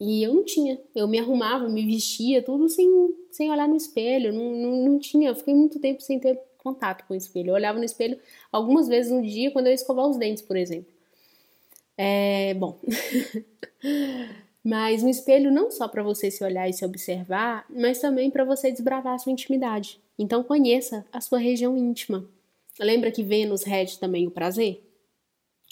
E 0.00 0.22
eu 0.22 0.32
não 0.32 0.44
tinha. 0.44 0.80
Eu 0.94 1.06
me 1.06 1.18
arrumava, 1.18 1.68
me 1.68 1.84
vestia, 1.84 2.42
tudo 2.42 2.68
sem, 2.70 2.88
sem 3.30 3.50
olhar 3.50 3.68
no 3.68 3.76
espelho. 3.76 4.32
Não, 4.32 4.50
não, 4.50 4.84
não 4.84 4.98
tinha. 4.98 5.28
Eu 5.28 5.34
fiquei 5.34 5.54
muito 5.54 5.78
tempo 5.78 6.00
sem 6.00 6.18
ter 6.18 6.40
contato 6.56 7.06
com 7.06 7.12
o 7.12 7.16
espelho. 7.16 7.50
Eu 7.50 7.54
olhava 7.54 7.78
no 7.78 7.84
espelho 7.84 8.18
algumas 8.50 8.88
vezes 8.88 9.12
no 9.12 9.22
dia 9.22 9.50
quando 9.50 9.66
eu 9.66 9.70
ia 9.70 9.74
escovar 9.74 10.08
os 10.08 10.16
dentes, 10.16 10.42
por 10.42 10.56
exemplo. 10.56 10.90
É, 11.98 12.54
bom. 12.54 12.78
mas 14.64 15.02
um 15.02 15.08
espelho 15.08 15.52
não 15.52 15.70
só 15.70 15.86
para 15.86 16.02
você 16.02 16.30
se 16.30 16.42
olhar 16.42 16.66
e 16.66 16.72
se 16.72 16.84
observar, 16.84 17.66
mas 17.68 17.98
também 17.98 18.30
para 18.30 18.44
você 18.44 18.70
desbravar 18.70 19.14
a 19.14 19.18
sua 19.18 19.32
intimidade. 19.32 20.00
Então 20.18 20.42
conheça 20.42 21.04
a 21.12 21.20
sua 21.20 21.38
região 21.38 21.76
íntima. 21.76 22.24
Lembra 22.78 23.10
que 23.10 23.22
Vênus 23.22 23.64
rege 23.64 23.98
também 23.98 24.26
o 24.26 24.30
prazer? 24.30 24.82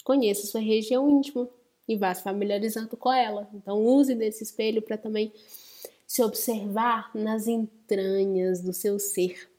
Conheça 0.03 0.43
a 0.43 0.49
sua 0.49 0.61
região 0.61 1.09
íntima 1.09 1.49
e 1.89 1.97
vá 1.97 2.13
se 2.13 2.21
familiarizando 2.21 2.95
com 2.95 3.11
ela. 3.11 3.49
Então, 3.51 3.83
use 3.83 4.13
desse 4.13 4.43
espelho 4.43 4.79
para 4.79 4.95
também 4.95 5.33
se 6.05 6.21
observar 6.21 7.09
nas 7.15 7.47
entranhas 7.47 8.61
do 8.61 8.71
seu 8.71 8.99
ser. 8.99 9.49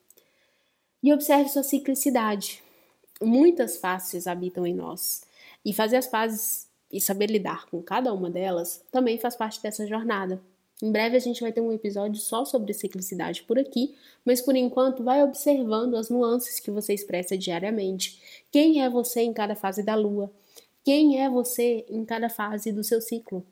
E 1.02 1.12
observe 1.12 1.50
sua 1.50 1.64
ciclicidade. 1.64 2.62
Muitas 3.20 3.78
faces 3.78 4.28
habitam 4.28 4.64
em 4.64 4.72
nós. 4.72 5.22
E 5.64 5.72
fazer 5.72 5.96
as 5.96 6.06
pazes 6.06 6.68
e 6.90 7.00
saber 7.00 7.26
lidar 7.26 7.66
com 7.66 7.82
cada 7.82 8.12
uma 8.14 8.30
delas 8.30 8.80
também 8.92 9.18
faz 9.18 9.34
parte 9.34 9.60
dessa 9.60 9.84
jornada. 9.84 10.40
Em 10.80 10.90
breve 10.90 11.16
a 11.16 11.20
gente 11.20 11.40
vai 11.40 11.52
ter 11.52 11.60
um 11.60 11.72
episódio 11.72 12.20
só 12.20 12.44
sobre 12.44 12.72
ciclicidade 12.72 13.42
por 13.42 13.58
aqui, 13.58 13.94
mas 14.24 14.40
por 14.40 14.54
enquanto 14.54 15.02
vai 15.02 15.22
observando 15.22 15.96
as 15.96 16.08
nuances 16.08 16.60
que 16.60 16.70
você 16.70 16.94
expressa 16.94 17.36
diariamente. 17.36 18.44
Quem 18.52 18.82
é 18.82 18.88
você 18.88 19.20
em 19.20 19.32
cada 19.32 19.56
fase 19.56 19.82
da 19.82 19.94
lua? 19.94 20.32
Quem 20.84 21.20
é 21.20 21.28
você 21.28 21.84
em 21.88 22.04
cada 22.04 22.28
fase 22.28 22.72
do 22.72 22.82
seu 22.82 23.00
ciclo. 23.00 23.46